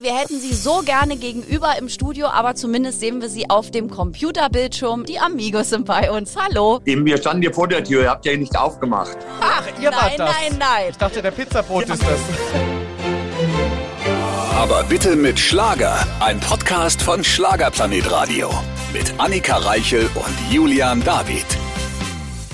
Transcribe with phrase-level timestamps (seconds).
[0.00, 3.90] Wir hätten sie so gerne gegenüber im Studio, aber zumindest sehen wir sie auf dem
[3.90, 5.04] Computerbildschirm.
[5.04, 6.36] Die Amigos sind bei uns.
[6.36, 6.78] Hallo.
[6.84, 9.16] Eben, wir standen hier vor der Tür, ihr habt ja nicht aufgemacht.
[9.40, 10.30] Ach, ihr nein, wart das.
[10.30, 10.84] nein, nein.
[10.90, 12.10] Ich dachte, der Pizzabrot ist das.
[14.54, 16.06] Aber bitte mit Schlager.
[16.20, 18.50] Ein Podcast von Schlagerplanet Radio.
[18.92, 21.44] Mit Annika Reichel und Julian David.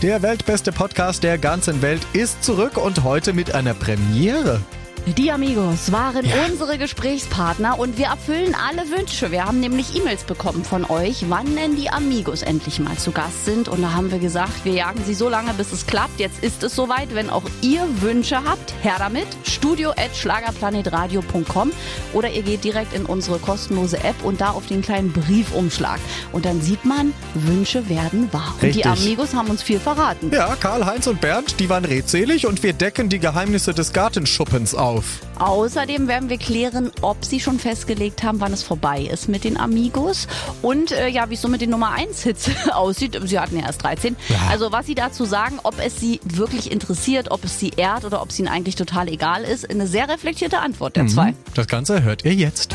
[0.00, 4.62] Der weltbeste Podcast der ganzen Welt ist zurück und heute mit einer Premiere.
[5.06, 9.30] Die Amigos waren unsere Gesprächspartner und wir erfüllen alle Wünsche.
[9.30, 13.44] Wir haben nämlich E-Mails bekommen von euch, wann denn die Amigos endlich mal zu Gast
[13.44, 13.68] sind.
[13.68, 16.18] Und da haben wir gesagt, wir jagen sie so lange, bis es klappt.
[16.20, 17.14] Jetzt ist es soweit.
[17.14, 19.26] Wenn auch ihr Wünsche habt, her damit.
[19.44, 21.72] Studio at schlagerplanetradio.com
[22.14, 26.00] oder ihr geht direkt in unsere kostenlose App und da auf den kleinen Briefumschlag.
[26.32, 28.54] Und dann sieht man, Wünsche werden wahr.
[28.54, 28.86] Und die Richtig.
[28.86, 30.30] Amigos haben uns viel verraten.
[30.32, 34.74] Ja, Karl, Heinz und Bernd, die waren redselig und wir decken die Geheimnisse des Gartenschuppens
[34.74, 34.93] auf.
[35.38, 39.58] Außerdem werden wir klären, ob sie schon festgelegt haben, wann es vorbei ist mit den
[39.58, 40.28] Amigos
[40.62, 43.18] und äh, ja, wie es so mit den Nummer 1 Hits aussieht.
[43.24, 44.16] Sie hatten ja erst 13.
[44.48, 48.22] Also was sie dazu sagen, ob es sie wirklich interessiert, ob es sie ehrt oder
[48.22, 49.68] ob es ihnen eigentlich total egal ist.
[49.68, 51.34] Eine sehr reflektierte Antwort der zwei.
[51.54, 52.74] Das Ganze hört ihr jetzt.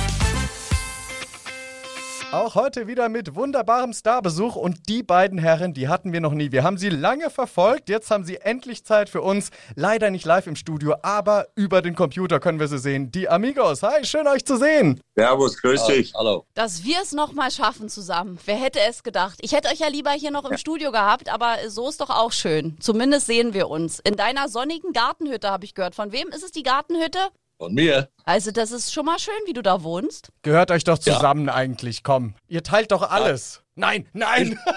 [2.31, 6.51] Auch heute wieder mit wunderbarem Starbesuch und die beiden Herren, die hatten wir noch nie.
[6.51, 9.49] Wir haben sie lange verfolgt, jetzt haben sie endlich Zeit für uns.
[9.75, 13.11] Leider nicht live im Studio, aber über den Computer können wir sie sehen.
[13.11, 15.01] Die Amigos, hi, schön euch zu sehen.
[15.15, 16.13] Servus, grüß dich.
[16.13, 16.45] Hallo.
[16.53, 18.37] Dass wir es nochmal schaffen zusammen.
[18.45, 19.39] Wer hätte es gedacht?
[19.41, 22.31] Ich hätte euch ja lieber hier noch im Studio gehabt, aber so ist doch auch
[22.31, 22.77] schön.
[22.79, 23.97] Zumindest sehen wir uns.
[23.99, 25.95] In deiner sonnigen Gartenhütte habe ich gehört.
[25.95, 27.19] Von wem ist es die Gartenhütte?
[27.59, 28.07] Von mir?
[28.23, 30.29] Also das ist schon mal schön, wie du da wohnst.
[30.43, 32.35] Gehört euch doch zusammen eigentlich, komm.
[32.47, 33.61] Ihr teilt doch alles.
[33.75, 34.57] Nein, nein.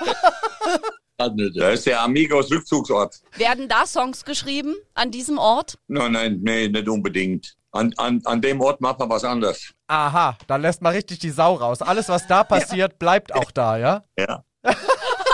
[1.19, 3.21] Da ist der Amigos Rückzugsort.
[3.37, 5.79] Werden da Songs geschrieben an diesem Ort?
[5.87, 7.55] Nein, nein, nee, nicht unbedingt.
[7.71, 9.73] An, an, an dem Ort macht man was anderes.
[9.87, 11.81] Aha, da lässt man richtig die Sau raus.
[11.81, 14.03] Alles, was da passiert, bleibt auch da, ja?
[14.19, 14.43] Ja.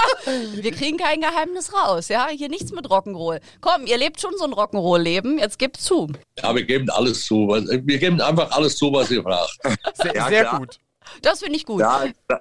[0.54, 2.28] Wir kriegen kein Geheimnis raus, ja?
[2.28, 3.40] Hier nichts mit Rock'n'Roll.
[3.60, 6.08] Komm, ihr lebt schon so ein Rock'n'Roll-Leben, jetzt gebt zu.
[6.42, 7.48] Ja, wir geben alles zu.
[7.48, 9.58] was- Wir geben einfach alles zu, was ihr fragt.
[9.94, 10.78] Sehr, Ja, sehr gut.
[11.22, 11.80] Das finde ich gut.
[11.80, 12.40] Ja, klar-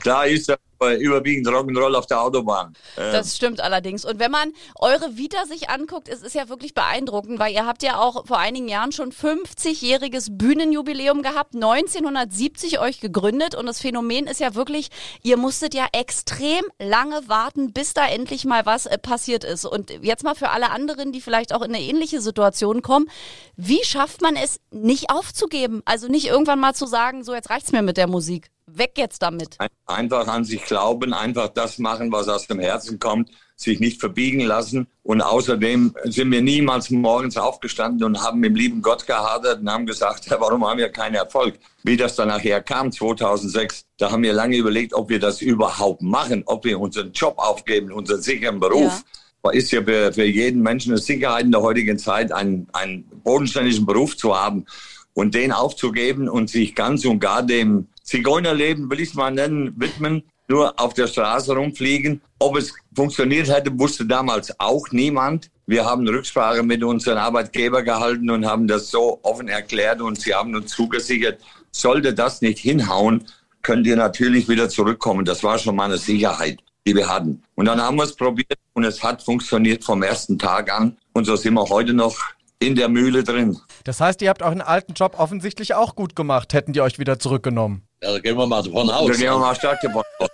[0.00, 2.74] klar ist das äh, überwiegend Rock'n'Roll auf der Autobahn.
[2.96, 4.04] Äh, Das stimmt allerdings.
[4.04, 7.82] Und wenn man eure Vita sich anguckt, es ist ja wirklich beeindruckend, weil ihr habt
[7.82, 14.26] ja auch vor einigen Jahren schon 50-jähriges Bühnenjubiläum gehabt, 1970 euch gegründet und das Phänomen
[14.26, 14.88] ist ja wirklich,
[15.22, 19.64] ihr musstet ja extrem lange warten, bis da endlich mal was äh, passiert ist.
[19.64, 23.08] Und jetzt mal für alle anderen, die vielleicht auch in eine ähnliche Situation kommen,
[23.56, 25.82] wie schafft man es nicht aufzugeben?
[25.84, 28.50] Also nicht irgendwann mal zu sagen, so jetzt reicht's mir mit der Musik.
[28.68, 29.54] Weg jetzt damit.
[29.58, 34.00] ein- einfach an sich glauben, einfach das machen, was aus dem Herzen kommt, sich nicht
[34.00, 34.88] verbiegen lassen.
[35.04, 39.70] Und außerdem sind wir niemals morgens aufgestanden und haben mit dem lieben Gott gehadert und
[39.70, 41.58] haben gesagt, ja, warum haben wir keinen Erfolg?
[41.84, 46.02] Wie das dann nachher kam, 2006, da haben wir lange überlegt, ob wir das überhaupt
[46.02, 49.04] machen, ob wir unseren Job aufgeben, unseren sicheren Beruf.
[49.52, 53.86] Ist ja für, für jeden Menschen eine Sicherheit in der heutigen Zeit, einen, einen bodenständigen
[53.86, 54.66] Beruf zu haben
[55.14, 59.74] und den aufzugeben und sich ganz und gar dem Zigeunerleben, will ich es mal nennen,
[59.76, 62.22] widmen, nur auf der Straße rumfliegen.
[62.38, 65.50] Ob es funktioniert hätte, wusste damals auch niemand.
[65.66, 70.32] Wir haben Rücksprache mit unseren Arbeitgeber gehalten und haben das so offen erklärt und sie
[70.32, 71.40] haben uns zugesichert,
[71.72, 73.24] sollte das nicht hinhauen,
[73.62, 75.24] könnt ihr natürlich wieder zurückkommen.
[75.24, 77.42] Das war schon mal eine Sicherheit, die wir hatten.
[77.56, 80.96] Und dann haben wir es probiert und es hat funktioniert vom ersten Tag an.
[81.12, 82.16] Und so sind wir heute noch
[82.60, 83.58] in der Mühle drin.
[83.82, 87.18] Das heißt, ihr habt euren alten Job offensichtlich auch gut gemacht, hätten die euch wieder
[87.18, 87.85] zurückgenommen.
[88.02, 89.10] Ja, da gehen wir mal davon Da aus.
[89.10, 90.28] gehen wir mal stark davon aus.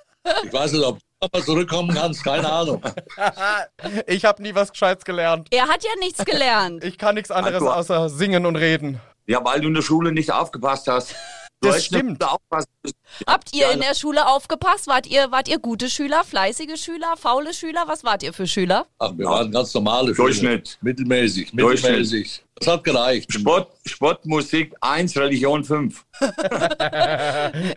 [0.44, 2.82] Ich weiß nicht, ob du nochmal zurückkommen kannst, keine Ahnung.
[4.06, 5.48] Ich habe nie was Gescheites gelernt.
[5.50, 6.84] Er hat ja nichts gelernt.
[6.84, 9.00] Ich kann nichts anderes Also- außer singen und reden.
[9.26, 11.14] Ja, weil du in der Schule nicht aufgepasst hast.
[11.60, 12.24] Du Das stimmt.
[13.26, 14.88] Habt ihr in der Schule aufgepasst?
[14.88, 17.84] Wart ihr, wart ihr gute Schüler, fleißige Schüler, faule Schüler?
[17.86, 18.86] Was wart ihr für Schüler?
[18.98, 20.26] Ach, wir waren ganz normale Schüler.
[20.26, 20.78] Durchschnitt.
[20.82, 22.42] Mittelmäßig, Durchschnitt.
[22.64, 23.32] Das hat gereicht.
[23.32, 26.04] Sport, Sport, Musik 1, Religion 5.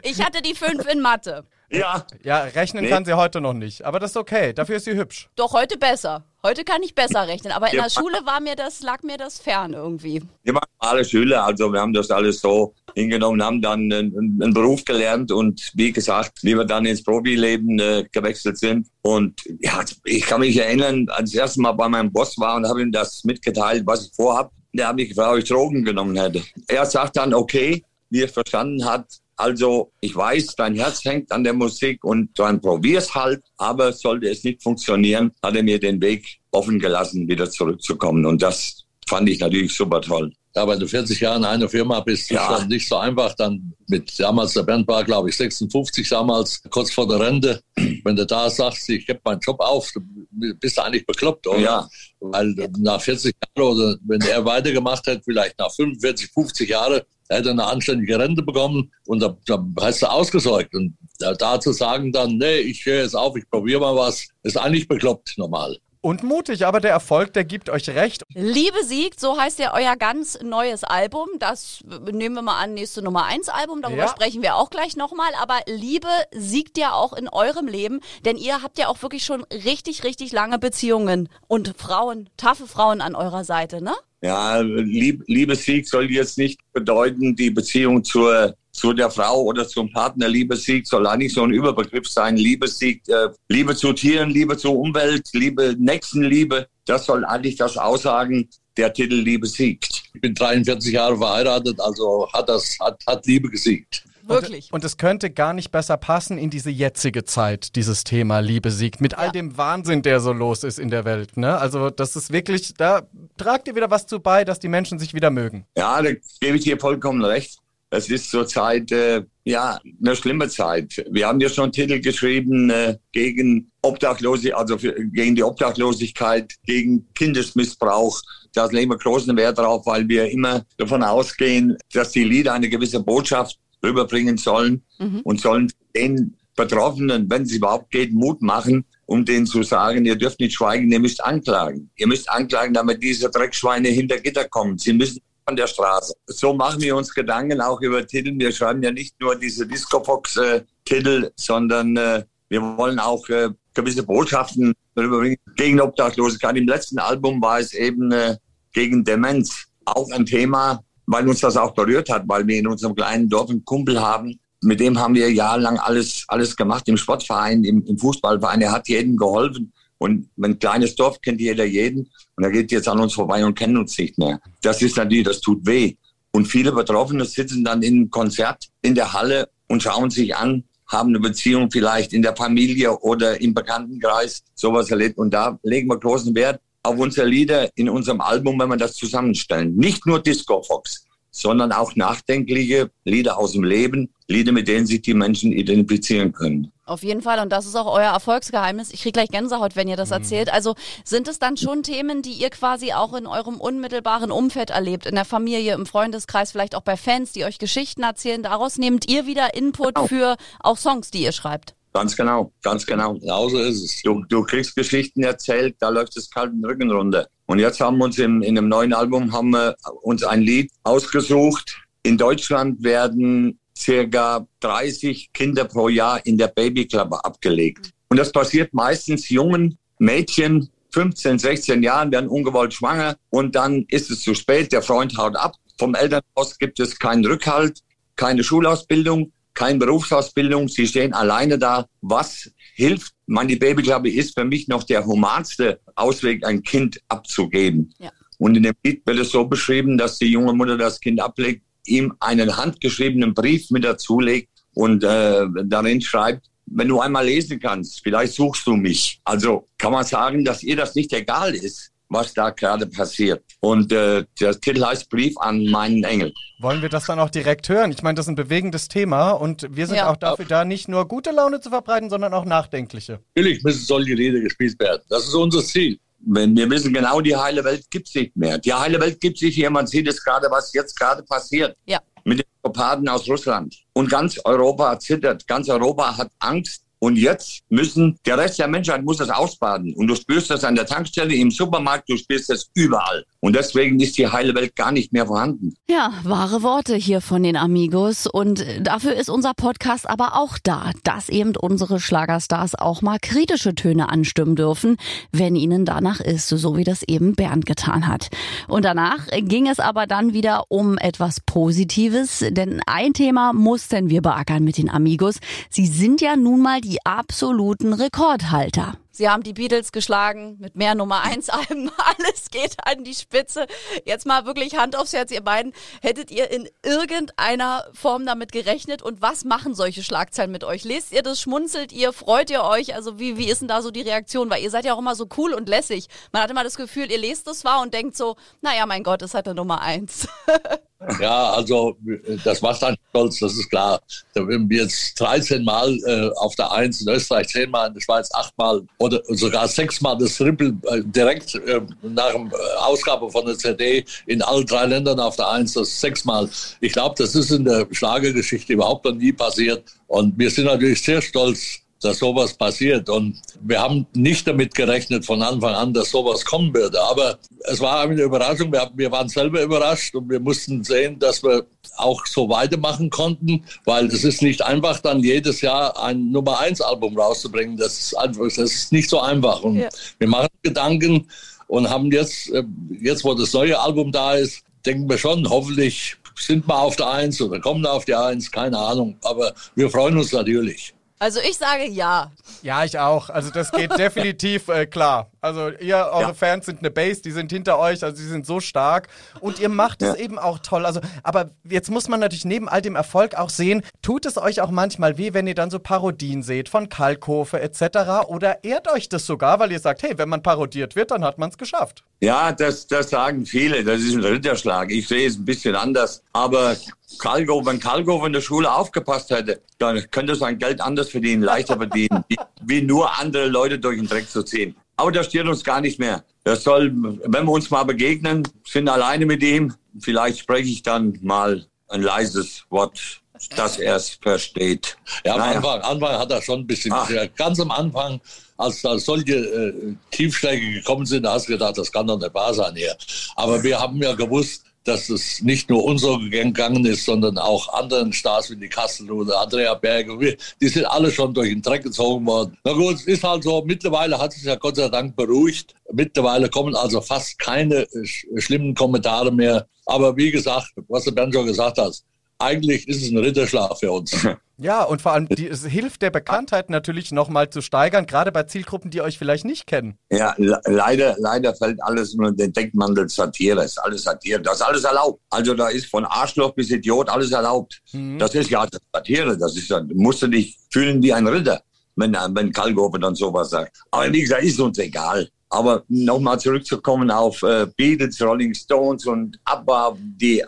[0.04, 1.44] Ich hatte die fünf in Mathe.
[1.72, 2.90] Ja, Ja, rechnen Nee.
[2.92, 3.84] kann sie heute noch nicht.
[3.84, 4.54] Aber das ist okay.
[4.54, 5.30] Dafür ist sie hübsch.
[5.36, 6.24] Doch heute besser.
[6.44, 7.52] Heute kann ich besser rechnen.
[7.52, 7.84] Aber in Ja.
[7.84, 10.22] der Schule war mir das, lag mir das fern irgendwie.
[10.44, 14.54] wir waren alle Schüler, also wir haben das alles so hingenommen, haben dann einen, einen
[14.54, 18.88] Beruf gelernt und wie gesagt, wie wir dann ins Profileben äh, gewechselt sind.
[19.02, 22.56] Und ja, ich kann mich erinnern, als ich das erste Mal bei meinem Boss war
[22.58, 24.52] und habe ihm das mitgeteilt, was ich vorhab.
[24.78, 26.44] Der hat mich gefragt, ob ich Drogen genommen hätte.
[26.68, 29.06] Er sagt dann, okay, wie er verstanden hat,
[29.38, 33.44] Also, ich weiß, dein Herz hängt an der Musik und dann probier's halt.
[33.58, 38.26] Aber sollte es nicht funktionieren, hat er mir den Weg offen gelassen, wieder zurückzukommen.
[38.26, 40.32] Und das fand ich natürlich super toll.
[40.56, 42.42] Ja, wenn du 40 Jahre in einer Firma bist, ja.
[42.42, 43.34] ist das nicht so einfach.
[43.36, 47.62] Dann mit damals, der Bernd war, glaube ich, 56 damals, kurz vor der Rente.
[47.76, 49.92] Wenn du da sagst, ich gebe meinen Job auf,
[50.32, 51.60] bist du eigentlich bekloppt, oder?
[51.60, 51.90] Ja.
[52.22, 57.38] Weil nach 40 Jahren oder wenn er weitergemacht hätte, vielleicht nach 45, 50 Jahren, er
[57.38, 60.74] hätte eine anständige Rente bekommen und da, da hast du ausgesorgt.
[60.74, 64.28] Und da, da zu sagen dann, nee, ich höre jetzt auf, ich probiere mal was,
[64.44, 68.22] ist eigentlich bekloppt normal und mutig, aber der Erfolg, der gibt euch recht.
[68.36, 71.28] Liebe siegt, so heißt ja euer ganz neues Album.
[71.40, 74.08] Das nehmen wir mal an, nächste Nummer 1 Album, darüber ja.
[74.08, 75.32] sprechen wir auch gleich nochmal.
[75.42, 79.46] Aber Liebe siegt ja auch in eurem Leben, denn ihr habt ja auch wirklich schon
[79.46, 83.96] richtig, richtig lange Beziehungen und Frauen, taffe Frauen an eurer Seite, ne?
[84.22, 90.28] Ja, Liebessieg soll jetzt nicht bedeuten, die Beziehung zur zu der Frau oder zum Partner
[90.28, 92.38] Liebessieg soll eigentlich so ein Überbegriff sein.
[92.38, 96.68] Liebessieg, äh, Liebe zu Tieren, Liebe zur Umwelt, Liebe, Nächstenliebe.
[96.86, 100.04] Das soll eigentlich das aussagen, der Titel Liebe siegt.
[100.14, 104.04] Ich bin 43 Jahre verheiratet, also hat das, hat, hat Liebe gesiegt.
[104.28, 104.68] Wirklich.
[104.72, 108.72] Und, und, es könnte gar nicht besser passen in diese jetzige Zeit, dieses Thema Liebe
[108.72, 109.20] siegt, mit ja.
[109.20, 111.38] all dem Wahnsinn, der so los ist in der Welt.
[111.38, 111.58] Ne?
[111.58, 113.04] Also das ist wirklich, da
[113.38, 115.66] tragt ihr wieder was zu bei, dass die Menschen sich wieder mögen.
[115.78, 116.10] Ja, da
[116.42, 117.60] gebe ich dir vollkommen recht.
[117.90, 121.06] Es ist zurzeit äh, ja eine schlimme Zeit.
[121.10, 127.08] Wir haben ja schon Titel geschrieben äh, gegen Obdachlose, also für, gegen die Obdachlosigkeit, gegen
[127.14, 128.22] Kindesmissbrauch.
[128.54, 132.70] Da legen wir großen Wert darauf, weil wir immer davon ausgehen, dass die Lieder eine
[132.70, 135.22] gewisse Botschaft rüberbringen sollen mhm.
[135.24, 140.16] und sollen den Betroffenen, wenn es überhaupt geht, Mut machen, um denen zu sagen, ihr
[140.16, 141.92] dürft nicht schweigen, ihr müsst anklagen.
[141.98, 144.78] Ihr müsst anklagen, damit diese Dreckschweine hinter Gitter kommen.
[144.78, 146.14] Sie müssen von der Straße.
[146.28, 148.34] So machen wir uns Gedanken auch über Titel.
[148.38, 154.74] Wir schreiben ja nicht nur diese Disco-Fox-Titel, sondern äh, wir wollen auch äh, gewisse Botschaften
[154.98, 156.58] rüberbringen gegen Obdachlosigkeit.
[156.58, 158.38] Im letzten Album war es eben äh,
[158.74, 162.96] gegen Demenz auch ein Thema, weil uns das auch berührt hat, weil wir in unserem
[162.96, 164.40] kleinen Dorf einen Kumpel haben.
[164.62, 168.62] Mit dem haben wir jahrelang alles, alles gemacht im Sportverein, im, im Fußballverein.
[168.62, 169.72] Er hat jedem geholfen.
[169.98, 172.10] Und ein kleines Dorf kennt jeder jeden.
[172.36, 174.40] Und er geht jetzt an uns vorbei und kennt uns nicht mehr.
[174.62, 175.96] Das ist natürlich, das tut weh.
[176.32, 181.10] Und viele Betroffene sitzen dann im Konzert in der Halle und schauen sich an, haben
[181.10, 185.18] eine Beziehung vielleicht in der Familie oder im Bekanntenkreis, sowas erlebt.
[185.18, 188.94] Und da legen wir großen Wert auf unsere Lieder in unserem Album, wenn wir das
[188.94, 189.76] zusammenstellen.
[189.76, 195.02] Nicht nur Disco Fox, sondern auch nachdenkliche Lieder aus dem Leben, Lieder, mit denen sich
[195.02, 196.72] die Menschen identifizieren können.
[196.88, 197.40] Auf jeden Fall.
[197.40, 198.92] Und das ist auch euer Erfolgsgeheimnis.
[198.92, 200.18] Ich kriege gleich Gänsehaut, wenn ihr das mhm.
[200.18, 200.54] erzählt.
[200.54, 205.08] Also sind es dann schon Themen, die ihr quasi auch in eurem unmittelbaren Umfeld erlebt,
[205.08, 208.44] in der Familie, im Freundeskreis, vielleicht auch bei Fans, die euch Geschichten erzählen.
[208.44, 210.08] Daraus nehmt ihr wieder Input genau.
[210.08, 211.74] für auch Songs, die ihr schreibt.
[211.92, 213.14] Ganz genau, ganz genau.
[213.14, 214.02] Genauso ist es.
[214.04, 217.28] Du, du kriegst Geschichten erzählt, da läuft es kalten Rücken runter.
[217.48, 220.72] Und jetzt haben wir uns im, in einem neuen Album haben wir uns ein Lied
[220.84, 221.80] ausgesucht.
[222.04, 227.92] In Deutschland werden circa 30 Kinder pro Jahr in der Babyklappe abgelegt.
[228.10, 234.10] Und das passiert meistens jungen Mädchen, 15, 16 Jahren, werden ungewollt schwanger und dann ist
[234.10, 235.56] es zu spät, der Freund haut ab.
[235.78, 237.82] Vom Elternhaus gibt es keinen Rückhalt,
[238.16, 240.70] keine Schulausbildung, keine Berufsausbildung.
[240.70, 241.88] Sie stehen alleine da.
[242.02, 243.14] Was hilft?
[243.26, 247.94] Man, die Babyklappe ist für mich noch der humanste Ausweg, ein Kind abzugeben.
[247.98, 248.12] Ja.
[248.38, 251.65] Und in dem Lied wird es so beschrieben, dass die junge Mutter das Kind ablegt
[251.88, 258.02] ihm einen handgeschriebenen Brief mit dazulegt und äh, darin schreibt, wenn du einmal lesen kannst,
[258.04, 259.20] vielleicht suchst du mich.
[259.24, 263.44] Also kann man sagen, dass ihr das nicht egal ist, was da gerade passiert.
[263.60, 266.34] Und äh, der Titel heißt Brief an meinen Engel.
[266.60, 267.92] Wollen wir das dann auch direkt hören?
[267.92, 270.10] Ich meine, das ist ein bewegendes Thema und wir sind ja.
[270.10, 273.20] auch dafür da, nicht nur gute Laune zu verbreiten, sondern auch nachdenkliche.
[273.36, 275.02] Natürlich müssen solche Lieder gespielt werden.
[275.10, 276.00] Das ist unser Ziel.
[276.20, 278.58] Wenn wir wissen genau, die heile Welt gibt es nicht mehr.
[278.58, 279.70] Die heile Welt gibt es nicht mehr.
[279.70, 281.78] Man sieht es gerade, was jetzt gerade passiert.
[281.86, 282.00] Ja.
[282.24, 283.76] Mit den Leoparden aus Russland.
[283.94, 285.48] Und ganz Europa zittert.
[285.48, 289.94] Ganz Europa hat Angst und jetzt müssen, der Rest der Menschheit muss das ausbaden.
[289.94, 293.24] Und du spürst das an der Tankstelle, im Supermarkt, du spürst das überall.
[293.42, 295.76] Und deswegen ist die heile Welt gar nicht mehr vorhanden.
[295.88, 298.26] Ja, wahre Worte hier von den Amigos.
[298.26, 303.76] Und dafür ist unser Podcast aber auch da, dass eben unsere Schlagerstars auch mal kritische
[303.76, 304.98] Töne anstimmen dürfen,
[305.32, 308.30] wenn ihnen danach ist, so wie das eben Bernd getan hat.
[308.68, 314.24] Und danach ging es aber dann wieder um etwas Positives, denn ein Thema mussten wir
[314.24, 315.38] beackern mit den Amigos.
[315.70, 318.98] Sie sind ja nun mal die absoluten Rekordhalter.
[319.16, 321.90] Sie haben die Beatles geschlagen mit mehr Nummer 1 Alben.
[321.98, 323.66] Alles geht an die Spitze.
[324.04, 325.72] Jetzt mal wirklich Hand aufs Herz, ihr beiden.
[326.02, 329.02] Hättet ihr in irgendeiner Form damit gerechnet?
[329.02, 330.84] Und was machen solche Schlagzeilen mit euch?
[330.84, 332.94] Lest ihr das, schmunzelt ihr, freut ihr euch?
[332.94, 334.50] Also wie, wie ist denn da so die Reaktion?
[334.50, 336.08] Weil ihr seid ja auch immer so cool und lässig.
[336.34, 339.22] Man hat immer das Gefühl, ihr lest das zwar und denkt so, naja, mein Gott,
[339.22, 340.28] ist halt eine Nummer 1.
[341.20, 341.98] Ja, also
[342.44, 344.02] das macht einen stolz, das ist klar.
[344.34, 348.02] Da wir jetzt 13 Mal äh, auf der Eins in Österreich, 10 Mal in der
[348.02, 353.30] Schweiz, 8 Mal oder sogar 6 Mal das Triple äh, direkt äh, nach der Ausgabe
[353.30, 356.50] von der CD in allen drei Ländern auf der Eins, das sechs Mal.
[356.80, 359.84] Ich glaube, das ist in der Schlagergeschichte überhaupt noch nie passiert.
[360.08, 363.10] Und wir sind natürlich sehr stolz, dass sowas passiert.
[363.10, 367.02] Und wir haben nicht damit gerechnet von Anfang an, dass sowas kommen würde.
[367.02, 368.72] Aber es war eine Überraschung.
[368.72, 371.66] Wir, wir waren selber überrascht und wir mussten sehen, dass wir
[371.98, 376.82] auch so weitermachen konnten, weil es ist nicht einfach, dann jedes Jahr ein Nummer eins
[376.82, 377.78] Album rauszubringen.
[377.78, 379.62] Das ist einfach, das ist nicht so einfach.
[379.64, 379.90] Und ja.
[380.20, 381.28] wir machen Gedanken
[381.68, 382.64] und haben jetzt, äh,
[383.02, 387.10] jetzt wo das neue Album da ist, denken wir schon, hoffentlich sind wir auf der
[387.10, 389.16] Eins oder kommen auf die Eins, keine Ahnung.
[389.24, 390.94] Aber wir freuen uns natürlich.
[391.20, 392.32] Also ich sage ja.
[392.62, 393.30] Ja, ich auch.
[393.30, 395.30] Also das geht definitiv äh, klar.
[395.46, 396.34] Also ihr, eure ja.
[396.34, 399.10] Fans sind eine Base, die sind hinter euch, also sie sind so stark
[399.42, 400.88] und ihr macht es eben auch toll.
[400.88, 404.62] Also, aber jetzt muss man natürlich neben all dem Erfolg auch sehen, tut es euch
[404.62, 408.26] auch manchmal weh, wenn ihr dann so Parodien seht von Kalkofe etc.
[408.28, 411.38] Oder ehrt euch das sogar, weil ihr sagt, hey, wenn man parodiert wird, dann hat
[411.38, 412.04] man es geschafft.
[412.22, 413.84] Ja, das, das sagen viele.
[413.84, 414.90] Das ist ein Ritterschlag.
[414.90, 416.24] Ich sehe es ein bisschen anders.
[416.34, 416.76] Aber
[417.20, 421.78] Kalgo, wenn Kalgo in der Schule aufgepasst hätte, dann könnte sein Geld anders verdienen, leichter
[421.78, 422.24] verdienen,
[422.64, 424.76] wie nur andere Leute durch den Dreck zu ziehen.
[424.98, 426.24] Aber das stört uns gar nicht mehr.
[426.44, 431.18] Das soll, wenn wir uns mal begegnen, sind alleine mit ihm, vielleicht spreche ich dann
[431.22, 433.22] mal ein leises Wort,
[433.56, 434.98] dass er es versteht.
[435.26, 435.58] Ja, am naja.
[435.58, 437.10] Anfang, Anfang hat er schon ein bisschen, Ach.
[437.36, 438.22] ganz am Anfang,
[438.58, 442.34] als da solche äh, Tiefschläge gekommen sind, da hast du gedacht, das kann doch nicht
[442.34, 442.96] wahr sein hier.
[443.36, 447.74] Aber wir haben ja gewusst, dass es nicht nur uns so gegangen ist, sondern auch
[447.74, 450.18] anderen Stars wie die Kassel oder Andrea Berger.
[450.62, 452.58] Die sind alle schon durch den Dreck gezogen worden.
[452.64, 455.74] Na gut, es ist halt so, mittlerweile hat sich ja Gott sei Dank beruhigt.
[455.92, 458.06] Mittlerweile kommen also fast keine äh,
[458.38, 459.68] schlimmen Kommentare mehr.
[459.88, 462.02] Aber wie gesagt, was der Bernd schon gesagt hat,
[462.46, 464.16] eigentlich ist es ein Ritterschlag für uns.
[464.58, 468.44] Ja, und vor allem, die, es hilft der Bekanntheit natürlich nochmal zu steigern, gerade bei
[468.44, 469.98] Zielgruppen, die euch vielleicht nicht kennen.
[470.10, 473.66] Ja, leider, leider fällt alles unter den Deckmantel Satire.
[473.66, 474.42] Ist alles Satire.
[474.42, 475.22] Das ist alles erlaubt.
[475.30, 477.82] Also da ist von Arschloch bis Idiot alles erlaubt.
[477.92, 478.18] Mhm.
[478.18, 479.38] Das ist ja Satire.
[479.38, 481.62] Das ist, musst du dich fühlen wie ein Ritter,
[481.98, 483.78] wenn, wenn Kalkofe dann sowas sagt.
[483.92, 485.28] Aber wie gesagt, ist uns egal.
[485.50, 490.44] Aber nochmal zurückzukommen auf äh, Beatles, Rolling Stones und ABBA, die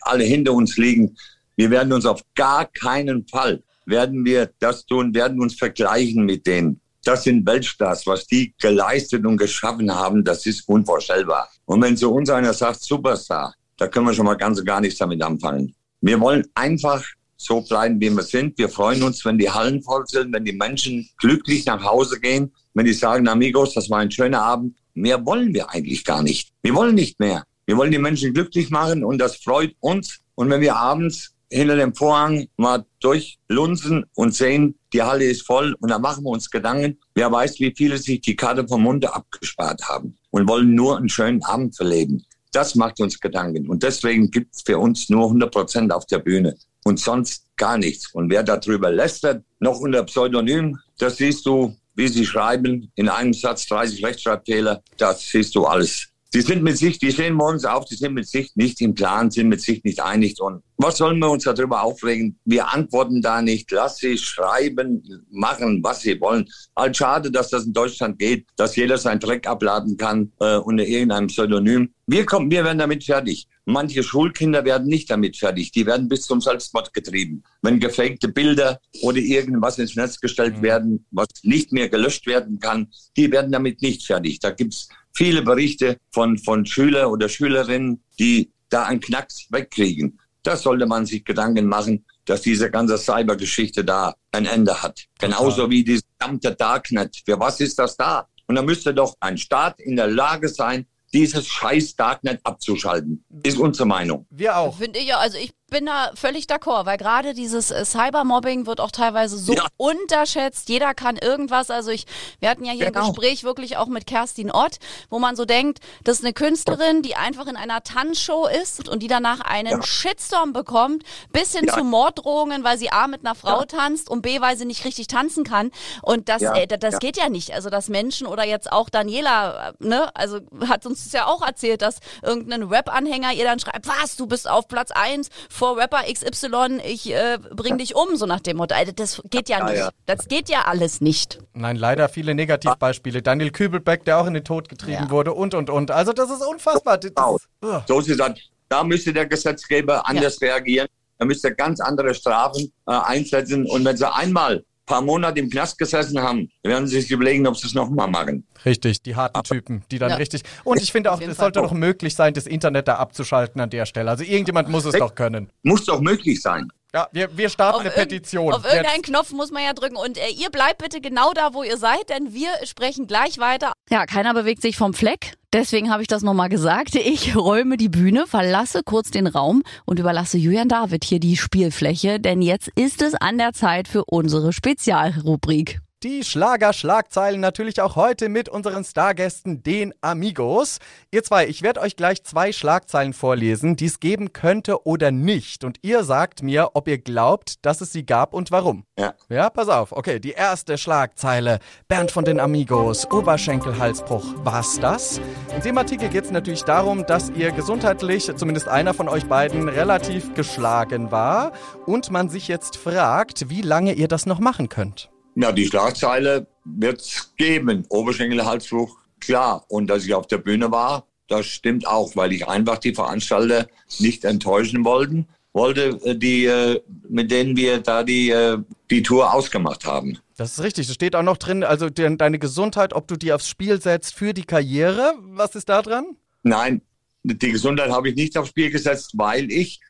[0.00, 1.14] alle hinter uns liegen.
[1.60, 6.46] Wir werden uns auf gar keinen Fall, werden wir das tun, werden uns vergleichen mit
[6.46, 6.80] denen.
[7.04, 11.50] Das sind Weltstars, was die geleistet und geschaffen haben, das ist unvorstellbar.
[11.66, 15.00] Und wenn zu uns einer sagt Superstar, da können wir schon mal ganz gar nichts
[15.00, 15.74] damit anfangen.
[16.00, 17.04] Wir wollen einfach
[17.36, 18.56] so bleiben, wie wir sind.
[18.56, 22.50] Wir freuen uns, wenn die Hallen voll sind, wenn die Menschen glücklich nach Hause gehen,
[22.72, 24.78] wenn die sagen, Amigos, das war ein schöner Abend.
[24.94, 26.52] Mehr wollen wir eigentlich gar nicht.
[26.62, 27.44] Wir wollen nicht mehr.
[27.66, 30.20] Wir wollen die Menschen glücklich machen und das freut uns.
[30.36, 35.74] Und wenn wir abends hinter dem Vorhang mal durchlunzen und sehen, die Halle ist voll
[35.80, 39.12] und dann machen wir uns Gedanken, wer weiß, wie viele sich die Karte vom Munde
[39.12, 42.24] abgespart haben und wollen nur einen schönen Abend verleben.
[42.52, 43.68] Das macht uns Gedanken.
[43.68, 47.78] Und deswegen gibt es für uns nur 100 Prozent auf der Bühne und sonst gar
[47.78, 48.12] nichts.
[48.12, 53.32] Und wer darüber lästert, noch unter Pseudonym, das siehst du, wie sie schreiben, in einem
[53.32, 56.08] Satz 30 Rechtschreibfehler, das siehst du alles.
[56.32, 59.32] Die sind mit sich, die stehen morgens auf, die sind mit sich nicht im Plan,
[59.32, 60.40] sind mit sich nicht einig.
[60.40, 62.38] Und was sollen wir uns darüber aufregen?
[62.44, 63.68] Wir antworten da nicht.
[63.72, 66.48] Lass sie schreiben, machen, was sie wollen.
[66.76, 70.84] Halt schade, dass das in Deutschland geht, dass jeder seinen Dreck abladen kann äh, unter
[70.84, 71.92] irgendeinem Pseudonym.
[72.06, 73.48] Wir kommen, wir werden damit fertig.
[73.64, 75.72] Manche Schulkinder werden nicht damit fertig.
[75.72, 77.42] Die werden bis zum Selbstmord getrieben.
[77.62, 80.62] Wenn gefakte Bilder oder irgendwas ins Netz gestellt mhm.
[80.62, 84.38] werden, was nicht mehr gelöscht werden kann, die werden damit nicht fertig.
[84.40, 90.18] Da gibt's viele Berichte von, von Schüler oder Schülerinnen, die da einen Knacks wegkriegen.
[90.42, 95.06] Das sollte man sich Gedanken machen, dass diese ganze Cybergeschichte da ein Ende hat.
[95.18, 97.16] Genauso wie dieses gesamte Darknet.
[97.24, 98.26] Für was ist das da?
[98.46, 103.24] Und da müsste doch ein Staat in der Lage sein, dieses scheiß Darknet abzuschalten.
[103.42, 104.26] Ist unsere Meinung.
[104.30, 104.76] Wir auch.
[104.76, 108.80] Finde ich ja, also ich bin da völlig d'accord, weil gerade dieses äh, Cybermobbing wird
[108.80, 109.66] auch teilweise so Ja.
[109.76, 110.68] unterschätzt.
[110.68, 111.70] Jeder kann irgendwas.
[111.70, 112.06] Also ich,
[112.40, 113.00] wir hatten ja hier Genau.
[113.00, 114.76] ein Gespräch wirklich auch mit Kerstin Ott,
[115.08, 119.02] wo man so denkt, das ist eine Künstlerin, die einfach in einer Tanzshow ist und
[119.02, 121.74] die danach einen Shitstorm bekommt, bis hin Ja.
[121.74, 125.06] zu Morddrohungen, weil sie A mit einer Frau tanzt und B, weil sie nicht richtig
[125.06, 125.70] tanzen kann.
[126.02, 126.54] Und das, Ja.
[126.54, 126.98] äh, das, Ja.
[126.98, 127.52] geht ja nicht.
[127.52, 131.42] Also dass Menschen oder jetzt auch Daniela, äh, ne, also hat uns das ja auch
[131.46, 135.28] erzählt, dass irgendein Rap-Anhänger ihr dann schreibt, was, du bist auf Platz eins
[135.60, 138.74] vor Rapper XY, ich äh, bring dich um, so nach dem Motto.
[138.74, 139.76] Also das geht ja Ja, nicht.
[139.78, 139.90] ja.
[140.06, 141.38] Das geht ja alles nicht.
[141.52, 143.20] Nein, leider viele Negativbeispiele.
[143.20, 145.10] Daniel Kübelbeck, der auch in den Tod getrieben Ja.
[145.10, 145.90] wurde und, und, und.
[145.90, 146.96] Also das ist unfassbar.
[146.96, 147.36] Das, Genau.
[147.62, 147.82] Ugh.
[147.86, 148.34] So ist es dann.
[148.70, 150.88] Da müsste der Gesetzgeber anders reagieren.
[151.18, 153.66] Da müsste er ganz andere Strafen äh, einsetzen.
[153.66, 157.46] Und wenn sie einmal ein paar Monate im Knast gesessen haben, werden sie sich überlegen,
[157.46, 158.44] ob sie es nochmal machen.
[158.64, 160.16] Richtig, die harten Typen, die dann Ja.
[160.16, 160.42] richtig.
[160.64, 161.68] Und ich finde auch, es sollte Fall.
[161.68, 164.10] doch möglich sein, das Internet da abzuschalten an der Stelle.
[164.10, 165.48] Also irgendjemand muss es doch können.
[165.62, 166.68] Muss doch möglich sein.
[166.94, 168.52] Ja, wir, wir starten eine irgend- Petition.
[168.52, 169.04] Auf irgendeinen Jetzt.
[169.06, 169.96] Knopf muss man ja drücken.
[169.96, 173.72] Und äh, ihr bleibt bitte genau da, wo ihr seid, denn wir sprechen gleich weiter.
[173.90, 175.34] Ja, keiner bewegt sich vom Fleck.
[175.52, 176.94] Deswegen habe ich das nochmal gesagt.
[176.94, 182.20] Ich räume die Bühne, verlasse kurz den Raum und überlasse Julian David hier die Spielfläche,
[182.20, 185.80] denn jetzt ist es an der Zeit für unsere Spezialrubrik.
[186.02, 190.78] Die Schlager-Schlagzeilen natürlich auch heute mit unseren Stargästen, den Amigos.
[191.10, 195.62] Ihr zwei, ich werde euch gleich zwei Schlagzeilen vorlesen, die es geben könnte oder nicht.
[195.62, 198.84] Und ihr sagt mir, ob ihr glaubt, dass es sie gab und warum.
[198.98, 199.12] Ja.
[199.28, 199.92] Ja, pass auf.
[199.92, 201.58] Okay, die erste Schlagzeile.
[201.86, 204.24] Bernd von den Amigos, Oberschenkelhalsbruch.
[204.42, 205.20] War's das?
[205.54, 209.68] In dem Artikel geht es natürlich darum, dass ihr gesundheitlich, zumindest einer von euch beiden,
[209.68, 211.52] relativ geschlagen war
[211.84, 215.10] und man sich jetzt fragt, wie lange ihr das noch machen könnt.
[215.40, 217.86] Ja, die Schlagzeile wird es geben.
[217.88, 219.64] Oberschenkelhalsbruch, klar.
[219.68, 223.66] Und dass ich auf der Bühne war, das stimmt auch, weil ich einfach die Veranstalter
[223.98, 228.58] nicht enttäuschen wollten, wollte, äh, die, äh, mit denen wir da die, äh,
[228.90, 230.18] die Tour ausgemacht haben.
[230.36, 230.88] Das ist richtig.
[230.88, 234.14] Das steht auch noch drin, also de deine Gesundheit, ob du die aufs Spiel setzt
[234.14, 235.14] für die Karriere.
[235.20, 236.16] Was ist da dran?
[236.42, 236.82] Nein,
[237.22, 239.80] die Gesundheit habe ich nicht aufs Spiel gesetzt, weil ich,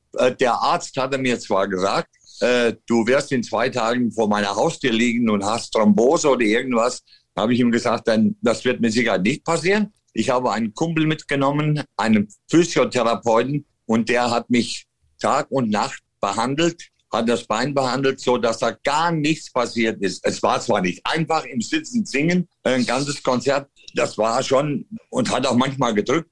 [0.41, 2.11] der Arzt hatte mir zwar gesagt,
[2.41, 7.03] äh, du wirst in zwei Tagen vor meiner Haustür liegen und hast Thrombose oder irgendwas.
[7.37, 9.93] Habe ich ihm gesagt, dann, das wird mit Sicherheit nicht passieren.
[10.13, 14.87] Ich habe einen Kumpel mitgenommen, einen Physiotherapeuten, und der hat mich
[15.19, 16.81] Tag und Nacht behandelt,
[17.13, 20.25] hat das Bein behandelt, so dass da gar nichts passiert ist.
[20.25, 25.33] Es war zwar nicht einfach im Sitzen singen, ein ganzes Konzert, das war schon und
[25.33, 26.31] hat auch manchmal gedrückt,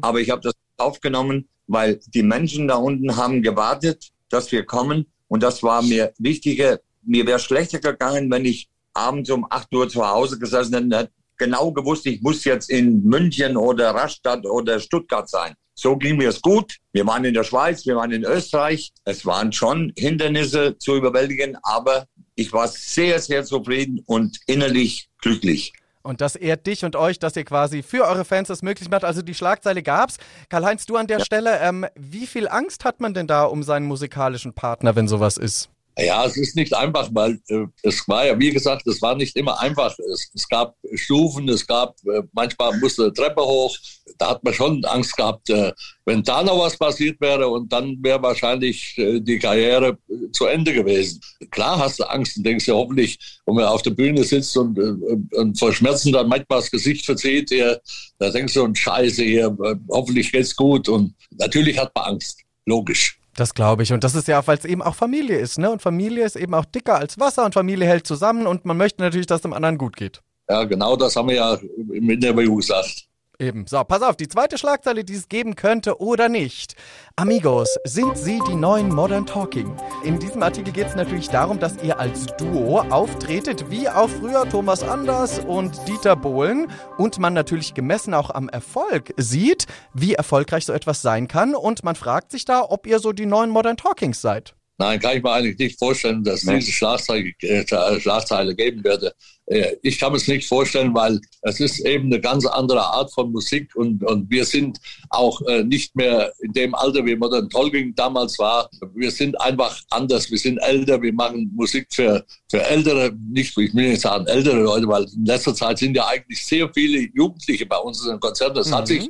[0.00, 5.04] aber ich habe das aufgenommen, weil die Menschen da unten haben gewartet, dass wir kommen.
[5.34, 6.78] Und das war mir wichtiger.
[7.02, 11.12] Mir wäre schlechter gegangen, wenn ich abends um 8 Uhr zu Hause gesessen hätte hätte
[11.38, 15.54] genau gewusst, ich muss jetzt in München oder Rastatt oder Stuttgart sein.
[15.74, 16.76] So ging mir es gut.
[16.92, 18.92] Wir waren in der Schweiz, wir waren in Österreich.
[19.04, 25.72] Es waren schon Hindernisse zu überwältigen, aber ich war sehr, sehr zufrieden und innerlich glücklich.
[26.04, 29.04] Und das ehrt dich und euch, dass ihr quasi für eure Fans das möglich macht.
[29.04, 30.18] Also die Schlagzeile gab's.
[30.50, 33.86] Karl-Heinz, du an der Stelle, ähm, wie viel Angst hat man denn da um seinen
[33.86, 35.70] musikalischen Partner, wenn sowas ist?
[35.96, 39.36] Ja, es ist nicht einfach, weil äh, es war ja, wie gesagt, es war nicht
[39.36, 39.96] immer einfach.
[40.12, 43.76] Es, es gab Stufen, es gab, äh, manchmal musste eine Treppe hoch.
[44.18, 45.72] Da hat man schon Angst gehabt, äh,
[46.04, 50.46] wenn da noch was passiert wäre und dann wäre wahrscheinlich äh, die Karriere äh, zu
[50.46, 51.20] Ende gewesen.
[51.52, 54.76] Klar hast du Angst und denkst ja hoffentlich, wenn man auf der Bühne sitzt und,
[54.76, 57.80] äh, und vor Schmerzen dann manchmal das Gesicht verzieht, ihr,
[58.18, 60.88] da denkst du, und Scheiße hier, äh, hoffentlich geht's gut.
[60.88, 62.40] Und natürlich hat man Angst.
[62.66, 63.18] Logisch.
[63.36, 63.92] Das glaube ich.
[63.92, 65.70] Und das ist ja, weil es eben auch Familie ist, ne?
[65.70, 69.02] Und Familie ist eben auch dicker als Wasser und Familie hält zusammen und man möchte
[69.02, 70.20] natürlich, dass es dem anderen gut geht.
[70.48, 73.08] Ja, genau das haben wir ja im Interview gesagt.
[73.44, 73.66] Eben.
[73.66, 76.76] So, pass auf, die zweite Schlagzeile, die es geben könnte oder nicht.
[77.16, 79.70] Amigos, sind sie die neuen Modern Talking?
[80.02, 84.48] In diesem Artikel geht es natürlich darum, dass ihr als Duo auftretet, wie auch früher
[84.48, 86.68] Thomas Anders und Dieter Bohlen.
[86.96, 91.54] Und man natürlich gemessen auch am Erfolg sieht, wie erfolgreich so etwas sein kann.
[91.54, 94.54] Und man fragt sich da, ob ihr so die neuen Modern Talkings seid.
[94.78, 96.58] Nein, kann ich mir eigentlich nicht vorstellen, dass Nee.
[96.60, 99.12] diese Schlagzeile, äh, Schlagzeile geben werde.
[99.46, 103.30] Äh, ich kann es nicht vorstellen, weil es ist eben eine ganz andere Art von
[103.32, 104.78] Musik und, und wir sind
[105.10, 108.70] auch äh, nicht mehr in dem Alter, wie Modern Talking damals war.
[108.94, 113.74] Wir sind einfach anders, wir sind älter, wir machen Musik für, für ältere, nicht, ich
[113.74, 117.66] will nicht sagen ältere Leute, weil in letzter Zeit sind ja eigentlich sehr viele Jugendliche
[117.66, 118.54] bei uns in den Konzerten.
[118.54, 118.86] Das hat Mhm.
[118.86, 119.08] sich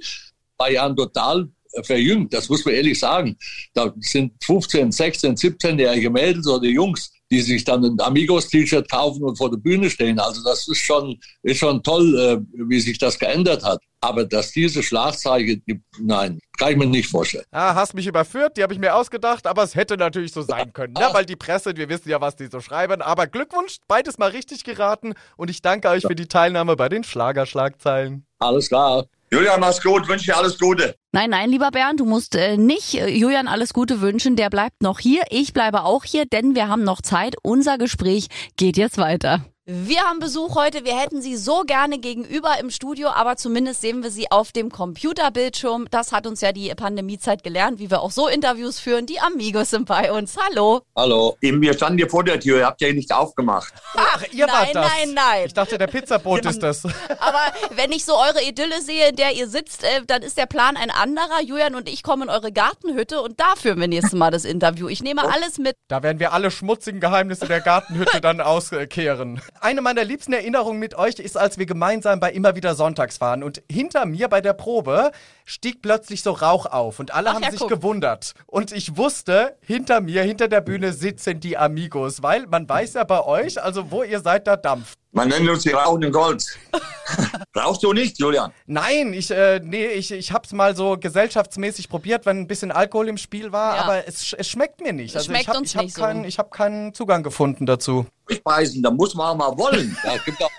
[0.57, 3.37] bei Jahren total äh, verjüngt, das muss man ehrlich sagen.
[3.73, 9.37] Da sind 15, 16, 17-jährige Mädels oder Jungs, die sich dann ein Amigos-T-Shirt kaufen und
[9.37, 10.19] vor der Bühne stehen.
[10.19, 13.81] Also das ist schon, ist schon toll, äh, wie sich das geändert hat.
[14.01, 17.45] Aber dass diese Schlagzeichen gibt, nein, kann ich mir nicht vorstellen.
[17.51, 20.73] Ah, hast mich überführt, die habe ich mir ausgedacht, aber es hätte natürlich so sein
[20.75, 21.09] können, ne?
[21.13, 23.01] weil die Presse, wir wissen ja, was die so schreiben.
[23.01, 27.03] Aber Glückwunsch, beides mal richtig geraten und ich danke euch für die Teilnahme bei den
[27.03, 28.27] Schlagerschlagzeilen.
[28.39, 29.07] Alles klar.
[29.35, 30.95] Julian, mach's gut, wünsche dir alles Gute.
[31.11, 34.37] Nein, nein, lieber Bernd, du musst äh, nicht äh, Julian alles Gute wünschen.
[34.37, 35.23] Der bleibt noch hier.
[35.29, 37.35] Ich bleibe auch hier, denn wir haben noch Zeit.
[37.43, 39.45] Unser Gespräch geht jetzt weiter.
[39.67, 40.85] Wir haben Besuch heute.
[40.85, 44.71] Wir hätten Sie so gerne gegenüber im Studio, aber zumindest sehen wir Sie auf dem
[44.71, 45.87] Computerbildschirm.
[45.91, 49.07] Das hat uns ja die Pandemiezeit gelernt, wie wir auch so Interviews führen.
[49.07, 50.37] Die Amigos sind bei uns.
[50.37, 50.83] Hallo.
[50.95, 51.39] Hallo.
[51.41, 53.73] Eben, wir standen hier vor der Tür, ihr habt ja nicht aufgemacht.
[53.97, 54.87] Ach, ihr nein, wart das.
[54.87, 55.47] nein, nein.
[55.47, 56.85] Ich dachte, der Pizzaboot ist das.
[57.19, 60.45] Aber wenn ich so eure Idylle sehe, in der ihr sitzt, äh, dann ist der
[60.45, 61.41] Plan ein anderer.
[61.43, 64.89] Julian und ich kommen in eure Gartenhütte und da führen wir nächstes Mal das Interview.
[64.89, 65.75] Ich nehme alles mit.
[65.89, 69.41] Da werden wir alle schmutzigen Geheimnisse der Gartenhütte dann auskehren.
[69.61, 73.43] Eine meiner liebsten Erinnerungen mit euch ist, als wir gemeinsam bei immer wieder Sonntags waren.
[73.43, 75.13] Und hinter mir bei der Probe
[75.45, 77.71] stieg plötzlich so Rauch auf und alle Ach haben ja, sich guck.
[77.71, 78.35] gewundert.
[78.47, 83.05] Und ich wusste, hinter mir, hinter der Bühne sitzen die Amigos, weil man weiß ja
[83.05, 84.99] bei euch, also wo ihr seid, da dampft.
[85.15, 86.59] Man nennt uns die rauchenden Golds.
[87.57, 88.53] Rauchst du nicht, Julian?
[88.67, 93.09] Nein, ich, äh, nee, ich, ich hab's mal so gesellschaftsmäßig probiert, wenn ein bisschen Alkohol
[93.09, 93.83] im Spiel war, Ja.
[93.85, 95.11] aber es, es schmeckt mir nicht.
[95.11, 96.03] Es Also schmeckt ich hab, uns ich hab nicht so.
[96.03, 98.07] keinen, Ich habe keinen Zugang gefunden dazu.
[98.27, 99.97] Durchbeißen, da muss man auch mal wollen.
[100.05, 100.51] Ja, es gibt auch,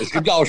[0.00, 0.44] es gibt auch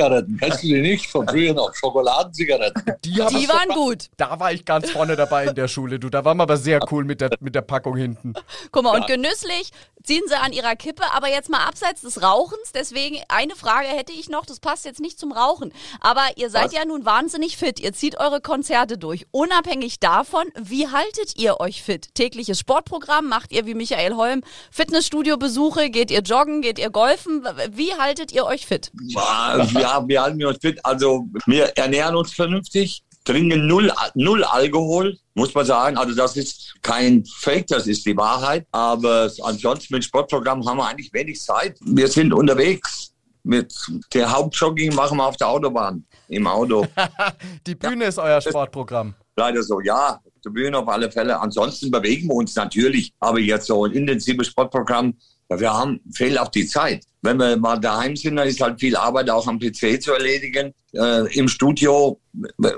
[0.00, 0.36] Schokoladenzigaretten.
[0.38, 1.06] Kennst du die nicht?
[1.10, 2.82] Von früher noch Schokoladenzigaretten.
[3.04, 4.08] Die, Die waren gut.
[4.16, 6.08] da war ich ganz vorne dabei in der Schule, du.
[6.08, 8.34] Da waren wir aber sehr cool mit der, mit der Packung hinten.
[8.72, 9.70] Guck mal, und genüsslich
[10.02, 12.72] ziehen sie an ihrer Kippe, aber jetzt mal abseits des Rauchens.
[12.74, 15.72] Deswegen eine Frage hätte ich noch, das passt jetzt nicht zum Rauchen.
[16.00, 16.72] Aber ihr seid Was?
[16.74, 17.80] ja nun wahnsinnig fit.
[17.80, 19.26] Ihr zieht eure Konzerte durch.
[19.30, 22.14] Unabhängig davon, wie haltet ihr euch fit?
[22.14, 23.28] Tägliches Sportprogramm?
[23.28, 25.90] Macht ihr wie Michael Holm Fitnessstudio-Besuche?
[25.90, 26.62] Geht ihr joggen?
[26.62, 27.46] Geht ihr golfen?
[27.70, 28.90] Wie haltet ihr euch fit?
[29.90, 30.78] Ja, wir halten uns fit.
[30.84, 35.96] Also wir ernähren uns vernünftig, trinken null, null Alkohol, muss man sagen.
[35.96, 38.66] Also das ist kein Fake, das ist die Wahrheit.
[38.70, 41.76] Aber ansonsten mit Sportprogramm haben wir eigentlich wenig Zeit.
[41.80, 43.08] Wir sind unterwegs.
[43.42, 43.74] Mit
[44.14, 46.86] der Hauptjogging machen wir auf der Autobahn, im Auto.
[47.66, 49.14] Die Bühne ist euer Sportprogramm.
[49.34, 50.20] Leider so, ja.
[50.44, 51.40] Der Bühne auf alle Fälle.
[51.40, 53.12] Ansonsten bewegen wir uns natürlich.
[53.18, 55.16] Aber jetzt so ein intensives Sportprogramm, ja,
[55.58, 57.04] wir haben, fehlt auch die Zeit.
[57.22, 60.72] Wenn wir mal daheim sind, dann ist halt viel Arbeit auch am PC zu erledigen.
[60.92, 62.20] Äh, Im Studio
[62.62, 62.70] äh,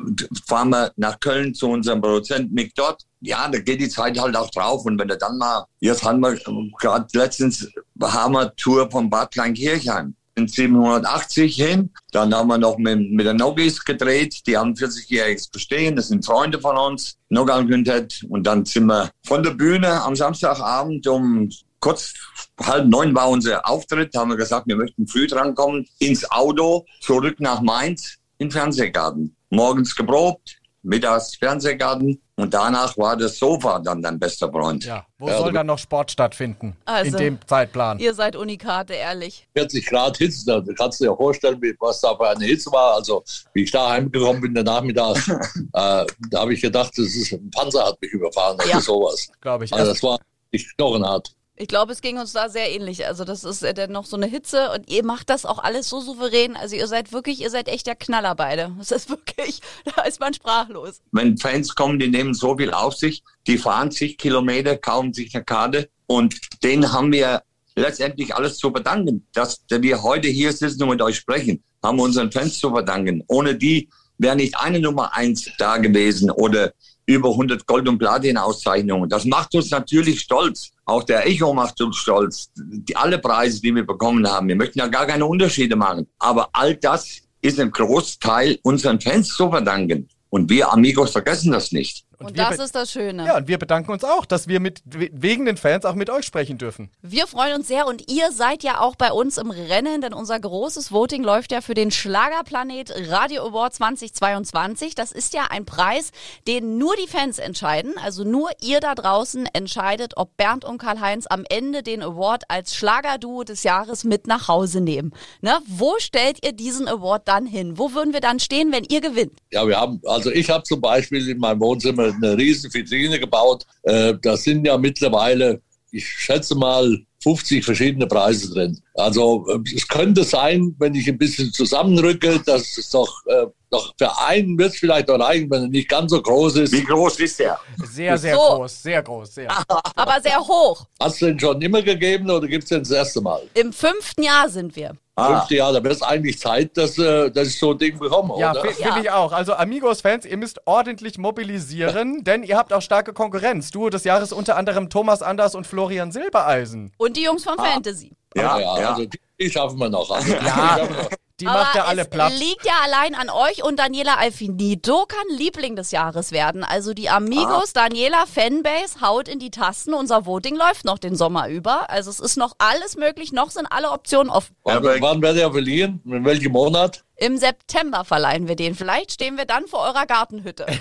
[0.46, 3.02] fahren wir nach Köln zu unserem Produzenten Mick Dott.
[3.20, 4.84] Ja, da geht die Zeit halt auch drauf.
[4.84, 6.38] Und wenn du dann mal, jetzt haben wir
[6.80, 7.68] gerade letztens
[8.00, 11.90] Hammer-Tour von Bad Kleinkirchheim in 780 hin.
[12.10, 14.46] Dann haben wir noch mit, mit der Nogis gedreht.
[14.46, 15.94] Die haben 40-jähriges Bestehen.
[15.94, 17.18] Das sind Freunde von uns.
[17.28, 18.24] Nogal Quintett.
[18.28, 21.50] Und dann sind wir von der Bühne am Samstagabend um
[21.82, 22.14] kurz
[22.62, 24.14] halb neun war unser Auftritt.
[24.14, 25.86] Da haben wir gesagt, wir möchten früh drankommen.
[25.98, 29.36] Ins Auto, zurück nach Mainz, in den Fernsehgarten.
[29.50, 32.22] Morgens geprobt, mittags Fernsehgarten.
[32.36, 34.84] Und danach war das Sofa dann dein bester Freund.
[34.84, 35.06] Ja.
[35.18, 36.76] Wo Ja, soll also- dann noch Sport stattfinden?
[36.86, 37.98] Also- in dem Zeitplan.
[37.98, 39.46] Ihr seid Unikate, ehrlich.
[39.54, 42.94] 40 Grad Hitze, da kannst du dir vorstellen, was da für eine Hitze war.
[42.94, 45.16] Also, wie ich da heimgekommen bin, der Nachmittag,
[45.74, 48.80] äh, da habe ich gedacht, das ist ein Panzer hat mich überfahren oder Ja.
[48.80, 49.28] sowas.
[49.40, 49.72] Glaube ich.
[49.72, 50.18] Also, das war
[50.52, 51.32] nicht knochenhart.
[51.56, 53.06] Ich glaube, es ging uns da sehr ähnlich.
[53.06, 55.88] Also das ist äh, dann noch so eine Hitze und ihr macht das auch alles
[55.88, 56.56] so souverän.
[56.56, 58.72] Also ihr seid wirklich, ihr seid echt der Knaller beide.
[58.78, 59.60] Das ist wirklich,
[59.96, 61.00] da ist man sprachlos.
[61.12, 65.34] wenn Fans kommen, die nehmen so viel auf sich, die fahren zig Kilometer, kaufen sich
[65.34, 67.42] eine Karte und denen haben wir
[67.76, 69.26] letztendlich alles zu verdanken.
[69.34, 73.24] Dass wir heute hier sitzen und mit euch sprechen, haben wir unseren Fans zu verdanken.
[73.28, 73.88] Ohne die
[74.18, 76.72] wäre nicht eine Nummer eins da gewesen oder
[77.06, 79.08] über 100 Gold- und Platin-Auszeichnungen.
[79.08, 80.71] Das macht uns natürlich stolz.
[80.84, 82.50] Auch der Echo macht uns stolz.
[82.56, 84.48] Die, alle Preise, die wir bekommen haben.
[84.48, 86.06] Wir möchten ja gar keine Unterschiede machen.
[86.18, 90.08] Aber all das ist im Großteil unseren Fans zu verdanken.
[90.30, 92.04] Und wir Amigos vergessen das nicht.
[92.26, 93.26] Und, wir das ist das Schöne.
[93.26, 96.10] ja, und wir bedanken uns auch, dass wir mit we- wegen den Fans auch mit
[96.10, 96.90] euch sprechen dürfen.
[97.02, 100.38] Wir freuen uns sehr und ihr seid ja auch bei uns im Rennen, denn unser
[100.40, 104.94] großes Voting läuft ja für den Schlagerplanet Radio Award 2022.
[104.94, 106.10] Das ist ja ein Preis,
[106.46, 107.94] den nur die Fans entscheiden.
[108.02, 112.74] Also nur ihr da draußen entscheidet, ob Bernd und Karl-Heinz am Ende den Award als
[112.74, 115.12] Schlagerduo des Jahres mit nach Hause nehmen.
[115.40, 115.58] Ne?
[115.66, 117.78] Wo stellt ihr diesen Award dann hin?
[117.78, 119.32] Wo würden wir dann stehen, wenn ihr gewinnt?
[119.50, 123.64] Ja, wir haben, also ich habe zum Beispiel in meinem Wohnzimmer eine riesen Vitrine gebaut.
[123.82, 125.60] Äh, das sind ja mittlerweile
[125.92, 128.80] ich schätze mal 50 verschiedene Preise drin.
[128.94, 133.92] Also äh, es könnte sein, wenn ich ein bisschen zusammenrücke, dass es doch, äh, doch
[133.98, 136.72] für einen wird es vielleicht noch reichen, wenn er nicht ganz so groß ist.
[136.72, 137.58] Wie groß ist der?
[137.84, 138.40] Sehr, sehr So.
[138.40, 139.50] groß, sehr groß, sehr.
[139.96, 140.84] Aber sehr hoch.
[141.00, 143.40] Hast du den schon immer gegeben oder gibt es den das erste Mal?
[143.54, 144.92] Im fünften Jahr sind wir.
[145.14, 147.98] Ah, Fünfte Jahr, da wird es eigentlich Zeit, dass, äh, dass ich so ein Ding
[147.98, 148.62] bekomme, Ja, oder?
[148.62, 149.30] fi- finde ich auch.
[149.32, 153.70] Also Amigos-Fans, ihr müsst ordentlich mobilisieren, denn ihr habt auch starke Konkurrenz.
[153.70, 156.92] Duo des Jahres unter anderem Thomas Anders und Florian Silbereisen.
[156.96, 157.64] Und die Jungs von Ah.
[157.64, 158.12] Fantasy.
[158.34, 158.88] ja, ja, ja.
[158.90, 160.10] also die, die schaffen wir noch.
[160.10, 160.40] Also, Ja.
[160.40, 161.10] die schaffen wir noch.
[161.40, 162.32] Die macht ja alle es platt.
[162.38, 166.62] liegt ja allein an euch und Daniela Alfinito kann Liebling des Jahres werden.
[166.62, 167.88] Also die Amigos Ah.
[167.88, 169.92] Daniela Fanbase haut in die Tasten.
[169.92, 171.90] Unser Voting läuft noch den Sommer über.
[171.90, 173.32] Also es ist noch alles möglich.
[173.32, 174.54] Noch sind alle Optionen offen.
[174.62, 176.00] Wann, wann wird er verlieren?
[176.04, 177.02] In welchem Monat?
[177.22, 178.74] Im September verleihen wir den.
[178.74, 180.66] Vielleicht stehen wir dann vor eurer Gartenhütte.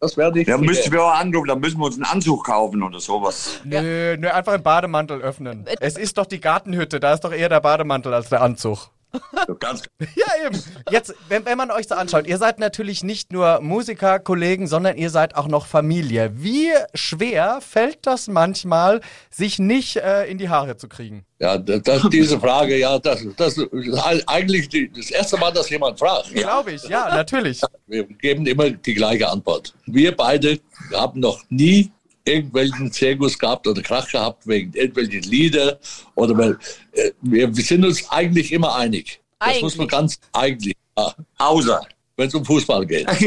[0.00, 0.46] Das werde ich.
[0.46, 3.60] Da müssten wir auch anrufen, da müssen wir uns einen Anzug kaufen oder sowas.
[3.64, 5.66] Nö, nö, einfach den Bademantel öffnen.
[5.80, 8.90] Es ist doch die Gartenhütte, da ist doch eher der Bademantel als der Anzug.
[9.58, 9.82] Ganz
[10.16, 10.62] Ja, eben.
[10.90, 14.96] Jetzt, wenn, wenn man euch so anschaut, ihr seid natürlich nicht nur Musiker, Kollegen, sondern
[14.96, 16.30] ihr seid auch noch Familie.
[16.34, 21.24] Wie schwer fällt das manchmal, sich nicht äh, in die Haare zu kriegen?
[21.40, 25.70] Ja, das, das, diese Frage, ja, das, das ist eigentlich die, das erste Mal, dass
[25.70, 26.32] jemand fragt.
[26.34, 27.60] Glaube ich, ja, natürlich.
[27.86, 29.72] Wir geben immer die gleiche Antwort.
[29.86, 30.58] Wir beide
[30.92, 31.92] haben noch nie
[32.28, 35.78] irgendwelchen Zirkus gehabt oder Krach gehabt wegen irgendwelchen Lieder
[36.14, 36.58] oder weil,
[36.92, 39.20] äh, wir, wir sind uns eigentlich immer einig.
[39.38, 39.90] Das muss man Eigentlich.
[39.90, 41.80] ganz eigentlich, ja, außer.
[42.16, 43.06] wenn es um Fußball geht.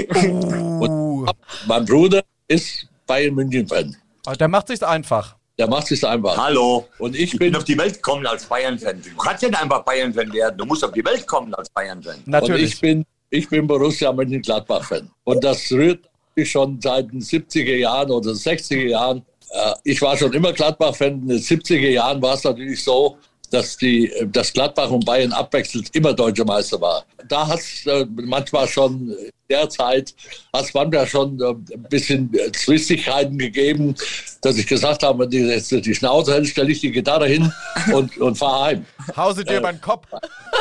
[0.82, 1.26] Uh,
[1.68, 3.96] mein Bruder ist Bayern München Fan.
[4.26, 5.36] aber der macht sich's einfach.
[5.58, 6.36] Der macht sich einfach.
[6.38, 6.88] Hallo.
[6.98, 9.00] Und ich Ich bin bin auf die Welt gekommen als Bayern-Fan.
[9.02, 10.58] Du kannst nicht einfach Bayern-Fan werden.
[10.58, 12.16] Du musst auf die Welt kommen als Bayern-Fan.
[12.16, 12.74] Und Natürlich.
[12.74, 15.12] ich bin, ich bin Borussia Mönchengladbach-Fan.
[15.24, 16.10] Und das rührt
[16.46, 19.24] schon seit den 70er Jahren oder 60er Jahren.
[19.52, 21.22] Äh, Ich war schon immer Gladbach-Fan.
[21.22, 23.18] In den 70er Jahren war es natürlich so,
[23.52, 27.04] dass die, dass Gladbach und Bayern abwechselnd immer deutsche Meister war.
[27.28, 30.14] Da hat es äh, manchmal schon in der Zeit,
[30.54, 33.94] hat es manchmal schon äh, ein bisschen Zwistigkeiten gegeben,
[34.42, 37.52] dass ich gesagt habe, wenn die jetzt die Schnauze hält, stelle ich die Gitarre hin
[37.94, 38.86] und, und fahre heim.
[39.18, 40.08] Hause dir über den Kopf.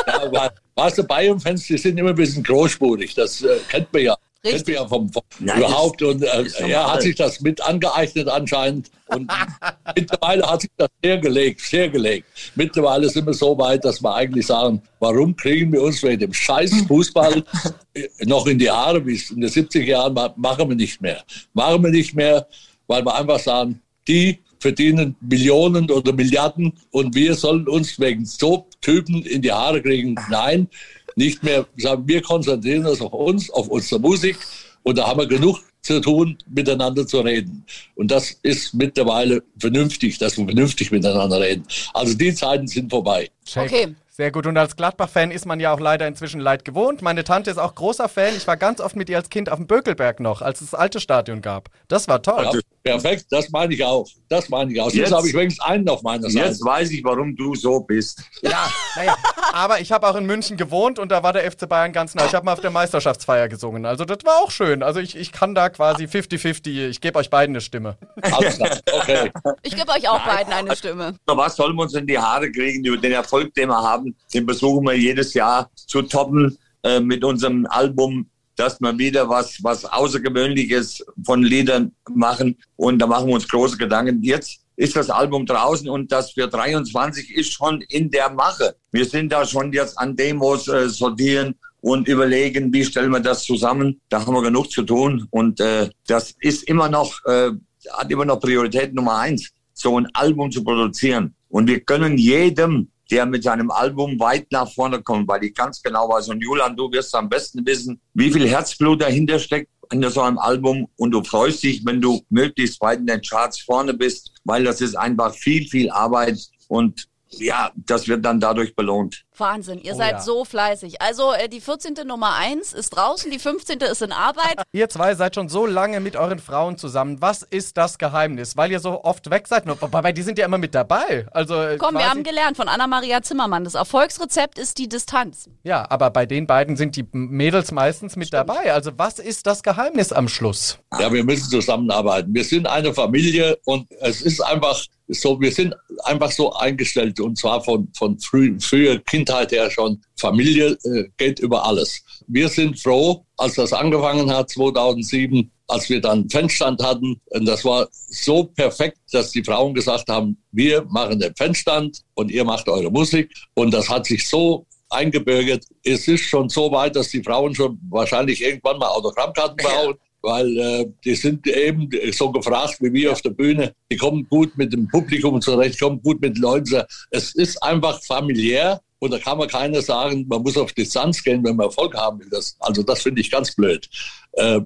[0.05, 3.15] Ja, weißt du, Bayern-Fans, die sind immer ein bisschen großspurig.
[3.15, 4.17] Das äh, kennt man ja.
[4.43, 6.01] Ja vom, vom Nein, überhaupt.
[6.01, 8.89] Und äh, er hat sich das mit angeeignet anscheinend.
[9.07, 9.31] Und
[9.95, 12.25] mittlerweile hat sich das sehr gelegt, sehr gelegt.
[12.55, 16.33] Mittlerweile sind wir so weit, dass wir eigentlich sagen, warum kriegen wir uns wegen dem
[16.33, 17.43] scheiß Fußball
[18.21, 21.23] noch in die Haare, wie es in den 70er Jahren war, machen wir nicht mehr.
[21.53, 22.47] Machen wir nicht mehr,
[22.87, 28.67] weil wir einfach sagen, die verdienen Millionen oder Milliarden und wir sollen uns wegen so
[28.79, 30.15] Typen in die Haare kriegen.
[30.29, 30.67] Nein,
[31.15, 31.65] nicht mehr.
[31.77, 34.37] Sagen, wir konzentrieren uns auf uns, auf unsere Musik
[34.83, 37.65] und da haben wir genug zu tun, miteinander zu reden.
[37.95, 41.63] Und das ist mittlerweile vernünftig, dass wir vernünftig miteinander reden.
[41.93, 43.29] Also die Zeiten sind vorbei.
[43.45, 43.63] Check.
[43.63, 43.95] Okay.
[44.21, 44.45] Sehr gut.
[44.45, 47.01] Und als Gladbach-Fan ist man ja auch leider inzwischen leid gewohnt.
[47.01, 48.35] Meine Tante ist auch großer Fan.
[48.37, 50.79] Ich war ganz oft mit ihr als Kind auf dem Bökelberg noch, als es das
[50.79, 51.69] alte Stadion gab.
[51.87, 52.47] Das war toll.
[52.53, 54.07] Ja, perfekt, das meine ich auch.
[54.29, 54.85] Das meine ich auch.
[54.91, 56.45] Jetzt, Jetzt- habe ich wenigstens einen auf meiner Seite.
[56.49, 58.21] Jetzt weiß ich, warum du so bist.
[58.43, 59.15] Ja, naja.
[59.53, 62.23] Aber ich habe auch in München gewohnt und da war der FC Bayern ganz nah.
[62.27, 63.87] Ich habe mal auf der Meisterschaftsfeier gesungen.
[63.87, 64.83] Also das war auch schön.
[64.83, 66.89] Also ich, ich kann da quasi 50-50.
[66.89, 67.97] Ich gebe euch beiden eine Stimme.
[68.21, 69.31] Alles klar, okay.
[69.63, 71.15] Ich gebe euch auch beiden eine Stimme.
[71.25, 74.10] Was sollen wir uns in die Haare kriegen über den Erfolg, den wir haben?
[74.33, 79.57] Den versuchen wir jedes Jahr zu toppen äh, mit unserem Album, dass wir wieder was,
[79.63, 82.57] was Außergewöhnliches von Liedern machen.
[82.75, 84.21] Und da machen wir uns große Gedanken.
[84.23, 88.75] Jetzt ist das Album draußen und das für 23 ist schon in der Mache.
[88.91, 93.43] Wir sind da schon jetzt an Demos äh, sortieren und überlegen, wie stellen wir das
[93.43, 93.99] zusammen.
[94.09, 97.51] Da haben wir genug zu tun und äh, das ist immer noch, äh,
[97.93, 101.35] hat immer noch Priorität Nummer eins, so ein Album zu produzieren.
[101.49, 105.81] Und wir können jedem, der mit seinem Album weit nach vorne kommt, weil ich ganz
[105.81, 110.09] genau weiß, und Julian, du wirst am besten wissen, wie viel Herzblut dahinter steckt hinter
[110.09, 110.87] so einem Album.
[110.97, 114.81] Und du freust dich, wenn du möglichst weit in den Charts vorne bist, weil das
[114.81, 116.39] ist einfach viel, viel Arbeit.
[116.67, 119.23] Und ja, das wird dann dadurch belohnt.
[119.37, 120.21] Wahnsinn, ihr Oh seid ja.
[120.21, 121.01] so fleißig.
[121.01, 121.95] Also äh, die 14.
[122.05, 123.79] Nummer 1 ist draußen, die 15.
[123.79, 124.61] ist in Arbeit.
[124.71, 127.21] Ihr zwei seid schon so lange mit euren Frauen zusammen.
[127.21, 128.55] Was ist das Geheimnis?
[128.55, 129.63] Weil ihr so oft weg seid.
[129.65, 131.25] Wobei, die sind ja immer mit dabei.
[131.31, 133.63] Also, äh, Komm, wir haben gelernt von Anna-Maria Zimmermann.
[133.63, 135.49] Das Erfolgsrezept ist die Distanz.
[135.63, 138.73] Ja, aber bei den beiden sind die Mädels meistens mit dabei.
[138.73, 140.77] Also was ist das Geheimnis am Schluss?
[140.99, 142.33] Ja, wir müssen zusammenarbeiten.
[142.33, 147.37] Wir sind eine Familie und es ist einfach so, wir sind einfach so eingestellt und
[147.37, 150.01] zwar von, von früh, früher Kindheit her schon.
[150.19, 152.03] Familie äh, geht über alles.
[152.27, 157.19] Wir sind froh, als das angefangen hat 2007, als wir dann Fanstand hatten.
[157.25, 162.31] Und das war so perfekt, dass die Frauen gesagt haben, wir machen den Fanstand und
[162.31, 163.33] ihr macht eure Musik.
[163.53, 165.65] Und das hat sich so eingebürgert.
[165.83, 169.97] Es ist schon so weit, dass die Frauen schon wahrscheinlich irgendwann mal Autogrammkarten brauchen.
[170.21, 173.73] Weil äh, die sind eben so gefragt wie wir auf der Bühne.
[173.91, 176.83] Die kommen gut mit dem Publikum zurecht, kommen gut mit Leuten.
[177.09, 181.43] Es ist einfach familiär und da kann man keiner sagen, man muss auf Distanz gehen,
[181.43, 182.29] wenn man Erfolg haben will.
[182.29, 183.89] Das, also das finde ich ganz blöd.
[184.33, 184.61] Äh,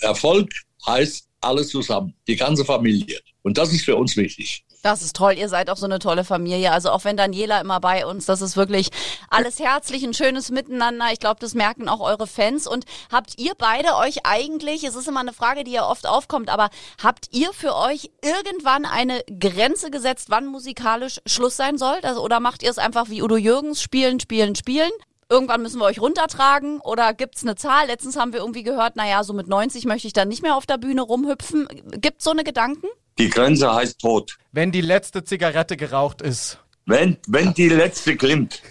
[0.00, 0.50] Erfolg
[0.86, 3.18] heißt alles zusammen, die ganze Familie.
[3.42, 4.64] Und das ist für uns wichtig.
[4.82, 5.34] Das ist toll.
[5.34, 6.72] Ihr seid auch so eine tolle Familie.
[6.72, 8.88] Also auch wenn Daniela immer bei uns, das ist wirklich
[9.30, 11.06] alles herzlich, ein schönes Miteinander.
[11.12, 12.66] Ich glaube, das merken auch eure Fans.
[12.66, 16.50] Und habt ihr beide euch eigentlich, es ist immer eine Frage, die ja oft aufkommt,
[16.50, 16.68] aber
[17.00, 22.00] habt ihr für euch irgendwann eine Grenze gesetzt, wann musikalisch Schluss sein soll?
[22.02, 24.90] Also, oder macht ihr es einfach wie Udo Jürgens, spielen, spielen, spielen?
[25.28, 27.86] Irgendwann müssen wir euch runtertragen oder gibt's eine Zahl?
[27.86, 30.66] Letztens haben wir irgendwie gehört, naja, so mit 90 möchte ich dann nicht mehr auf
[30.66, 31.68] der Bühne rumhüpfen.
[31.92, 32.88] Gibt's so eine Gedanken?
[33.18, 34.36] Die Grenze heißt Tod.
[34.52, 36.58] Wenn die letzte Zigarette geraucht ist.
[36.86, 38.62] Wenn, wenn die letzte klimmt.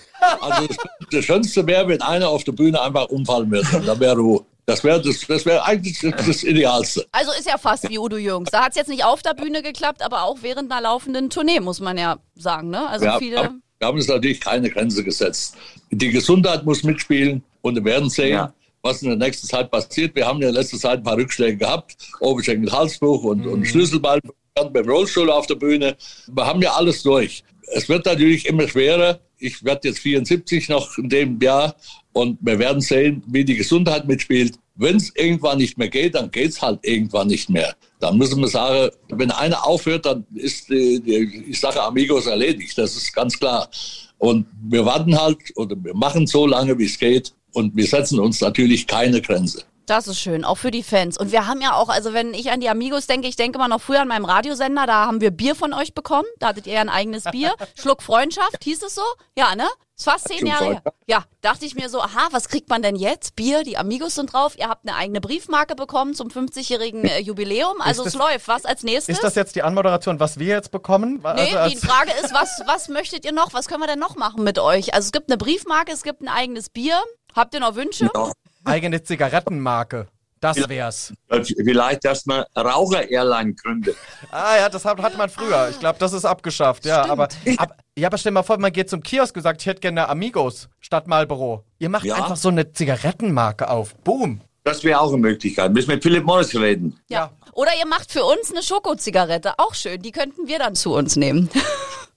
[0.41, 0.77] Also das,
[1.12, 3.82] das Schönste wäre, wenn einer auf der Bühne einfach umfallen würde.
[3.86, 4.45] Da wäre Ruhe.
[4.65, 7.06] Das wäre das, das wär eigentlich das, das Idealste.
[7.12, 8.51] Also ist ja fast wie Udo Jürgens.
[8.51, 11.80] Da hat's jetzt nicht auf der Bühne geklappt, aber auch während einer laufenden Tournee, muss
[11.80, 12.69] man ja sagen.
[12.69, 12.88] Ne?
[12.88, 13.39] Also Ja, viele.
[13.39, 15.56] aber wir haben uns natürlich keine Grenze gesetzt.
[15.89, 18.54] Die Gesundheit muss mitspielen und wir werden sehen, Ja.
[18.82, 20.15] Was in der nächsten Zeit passiert.
[20.15, 24.20] Wir haben ja in letzter Zeit ein paar Rückschläge gehabt, Oberschenkel, Halsbruch und, und Schlüsselbein
[24.54, 25.96] beim Rollstuhl auf der Bühne.
[26.28, 27.44] Wir haben ja alles durch.
[27.74, 29.20] Es wird natürlich immer schwerer.
[29.38, 31.76] Ich werde jetzt 74 noch in dem Jahr
[32.13, 34.56] und wir werden sehen, wie die Gesundheit mitspielt.
[34.76, 37.76] Wenn es irgendwann nicht mehr geht, dann geht es halt irgendwann nicht mehr.
[38.00, 42.78] Dann müssen wir sagen, wenn einer aufhört, dann ist die, die ich sage Amigos erledigt.
[42.78, 43.70] Das ist ganz klar.
[44.17, 47.34] Und wir warten halt oder wir machen so lange, wie es geht.
[47.54, 49.64] Und wir setzen uns natürlich keine Grenze.
[49.86, 51.18] Das ist schön, auch für die Fans.
[51.18, 53.68] Und wir haben ja auch, also wenn ich an die Amigos denke, ich denke immer
[53.68, 56.28] noch früher an meinem Radiosender, da haben wir Bier von euch bekommen.
[56.40, 57.54] Da hattet ihr ja ein eigenes Bier.
[57.78, 59.02] Schluck Freundschaft, hieß es so?
[59.36, 59.68] Ja, ne?
[60.02, 60.82] Ist fast zehn Jahre her.
[61.06, 63.36] Ja, dachte ich mir so, aha, was kriegt man denn jetzt?
[63.36, 64.58] Bier, die Amigos sind drauf.
[64.58, 67.80] Ihr habt eine eigene Briefmarke bekommen zum 50-jährigen äh, Jubiläum.
[67.82, 68.48] Also es das- läuft.
[68.48, 69.18] Was als nächstes?
[69.18, 71.20] Ist das jetzt die Anmoderation, was wir jetzt bekommen?
[71.22, 73.54] Nee, Also als- die Frage ist, was, was möchtet ihr noch?
[73.54, 74.94] Was können wir denn noch machen mit euch?
[74.96, 77.00] Also es gibt eine Briefmarke, es gibt ein eigenes Bier.
[77.36, 78.10] Habt ihr noch Wünsche?
[78.14, 78.32] Ja.
[78.66, 80.08] eigene Zigarettenmarke.
[80.41, 81.13] Das wär's.
[81.30, 83.95] Vielleicht erstmal Raucher-Airline gründet.
[84.32, 85.69] Ah ja, das hat, hat man früher.
[85.69, 86.86] Ich glaube, das ist abgeschafft.
[86.86, 87.27] Ja, aber,
[87.58, 90.08] ab, ja, aber stell mal vor, man geht zum Kiosk und sagt, ich hätte gerne
[90.10, 91.63] Amigos statt Marlboro.
[91.80, 92.15] Ihr macht Ja.
[92.15, 93.93] einfach so eine Zigarettenmarke auf.
[94.04, 94.41] Boom.
[94.63, 95.73] Das wäre auch eine Möglichkeit.
[95.73, 96.99] Müssen wir mit Philip Morris reden.
[97.10, 97.32] Ja.
[97.54, 99.54] Oder ihr macht für uns eine Schokozigarette.
[99.58, 100.01] Auch schön.
[100.01, 101.49] Die könnten wir dann zu uns nehmen.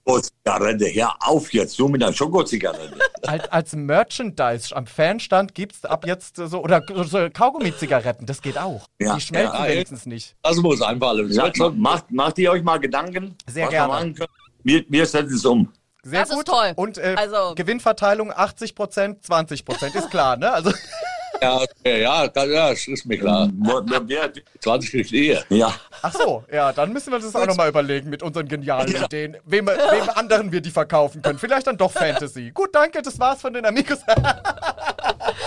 [0.06, 2.94] Oh, Zigarette, hör auf jetzt, so mit einer Schokozigarette.
[3.22, 8.26] Als, als Merchandise am Fanstand gibt's ab jetzt so, oder so Kaugummi-Zigaretten.
[8.26, 8.86] Das geht auch.
[9.00, 10.36] Ja, Die schmelzen ja, wenigstens nicht.
[10.42, 10.80] Das muss.
[10.80, 13.34] Es Ja, macht, macht ihr euch mal Gedanken?
[13.46, 14.14] Sehr gerne.
[14.62, 15.72] Wir, wir, setzen es um.
[16.02, 16.46] Sehr Das ist gut.
[16.48, 16.72] toll.
[16.76, 20.52] Und äh, Also- Gewinnverteilung 80%, 20%, ist klar, ne?
[20.52, 20.70] Also,
[21.42, 23.48] Ja, ja, ja, ja, das ist mir klar.
[23.52, 25.42] Wir- wir- 20 kriegt ihr.
[25.50, 29.36] Ja, ach so, ja, dann müssen wir das auch nochmal überlegen mit unseren genialen Ideen,
[29.44, 31.38] wem, wem anderen wir die verkaufen können.
[31.38, 32.50] Vielleicht dann doch Fantasy.
[32.52, 33.98] Gut, danke, das war's von den Amigos.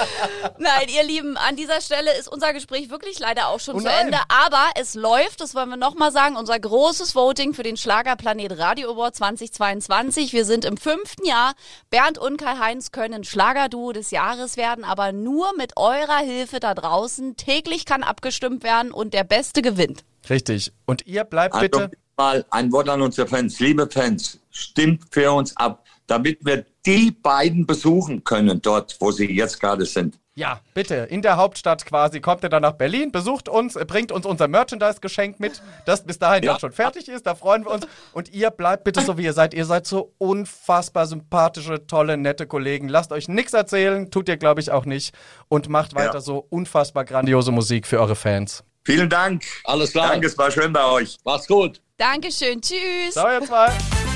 [0.58, 3.88] Nein, ihr Lieben, an dieser Stelle ist unser Gespräch wirklich leider auch schon Oh zu.
[3.88, 4.18] Ende.
[4.30, 8.92] Aber es läuft, das wollen wir nochmal sagen, unser großes Voting für den Schlagerplanet Radio
[8.92, 10.34] Award 2022.
[10.34, 11.54] Wir sind im fünften Jahr.
[11.90, 17.36] Bernd und Karl-Heinz können Schlagerduo des Jahres werden, aber nur mit eurer Hilfe da draußen.
[17.38, 20.04] Täglich kann abgestimmt werden und der Beste gewinnt.
[20.30, 20.74] Richtig.
[20.86, 21.92] Und ihr bleibt also bitte.
[22.18, 23.60] mal ein Wort an unsere Fans.
[23.60, 29.30] Liebe Fans, stimmt für uns ab, damit wir die beiden besuchen können, dort, wo sie
[29.32, 30.18] jetzt gerade sind.
[30.36, 32.22] Ja, bitte, in der Hauptstadt quasi.
[32.22, 36.44] Kommt ihr dann nach Berlin, besucht uns, bringt uns unser Merchandise-Geschenk mit, das bis dahin
[36.44, 36.52] Ja.
[36.54, 37.26] dann schon fertig ist.
[37.26, 37.88] Da freuen wir uns.
[38.14, 39.54] Und ihr bleibt bitte so, wie ihr seid.
[39.56, 42.88] Ihr seid so unfassbar sympathische, tolle, nette Kollegen.
[42.88, 45.14] Lasst euch nichts erzählen, tut ihr, glaube ich, auch nicht.
[45.50, 46.22] Und macht weiter Ja.
[46.22, 48.64] so unfassbar grandiose Musik für eure Fans.
[48.86, 49.44] Vielen Dank.
[49.66, 50.12] Alles klar.
[50.12, 51.18] Danke, es war schön bei euch.
[51.26, 51.82] Macht's gut.
[51.98, 53.14] Dankeschön, tschüss.
[53.14, 54.07] Ciao, ihr zwei.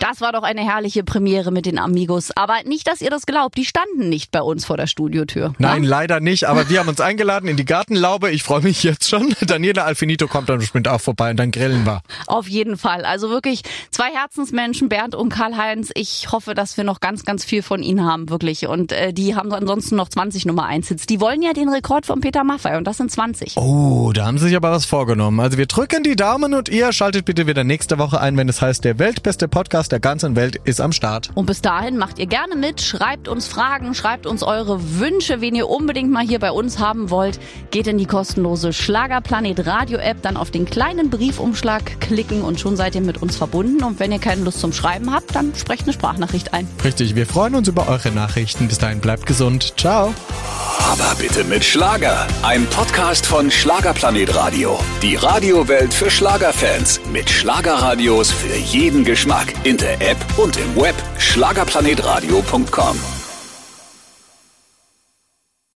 [0.00, 2.30] Das war doch eine herrliche Premiere mit den Amigos.
[2.34, 5.52] Aber nicht, dass ihr das glaubt, die standen nicht bei uns vor der Studiotür.
[5.58, 8.30] Nein, leider nicht, aber wir haben uns eingeladen in die Gartenlaube.
[8.30, 9.34] Ich freue mich jetzt schon.
[9.46, 12.00] Daniela Alfinito kommt dann bestimmt auch vorbei und dann grillen wir.
[12.26, 13.04] Auf jeden Fall.
[13.04, 13.60] Also wirklich
[13.90, 15.90] zwei Herzensmenschen, Bernd und Karl-Heinz.
[15.94, 18.66] Ich hoffe, dass wir noch ganz, ganz viel von ihnen haben, wirklich.
[18.68, 21.04] Und äh, die haben ansonsten noch 20 Nummer 1 Hits.
[21.04, 23.58] Die wollen ja den Rekord von Peter Maffay und das sind 20.
[23.58, 25.40] Oh, da haben sie sich aber was vorgenommen.
[25.40, 28.62] Also wir drücken die Daumen und ihr schaltet bitte wieder nächste Woche ein, wenn es
[28.62, 31.30] heißt, der weltbeste Podcast der ganzen Welt ist am Start.
[31.34, 35.54] Und bis dahin macht ihr gerne mit, schreibt uns Fragen, schreibt uns eure Wünsche, wen
[35.54, 37.38] ihr unbedingt mal hier bei uns haben wollt.
[37.70, 42.76] Geht in die kostenlose Schlagerplanet Radio App, dann auf den kleinen Briefumschlag klicken und schon
[42.76, 43.82] seid ihr mit uns verbunden.
[43.82, 46.68] Und wenn ihr keine Lust zum Schreiben habt, dann sprecht eine Sprachnachricht ein.
[46.84, 48.68] Richtig, wir freuen uns über eure Nachrichten.
[48.68, 49.74] Bis dahin bleibt gesund.
[49.76, 50.14] Ciao.
[50.78, 52.26] Aber bitte mit Schlager.
[52.42, 54.78] Ein Podcast von Schlagerplanet Radio.
[55.02, 57.00] Die Radiowelt für Schlagerfans.
[57.12, 59.52] Mit Schlagerradios für jeden Geschmack.
[59.64, 60.94] In der App und im Web.
[61.18, 63.19] Schlagerplanetradio.com.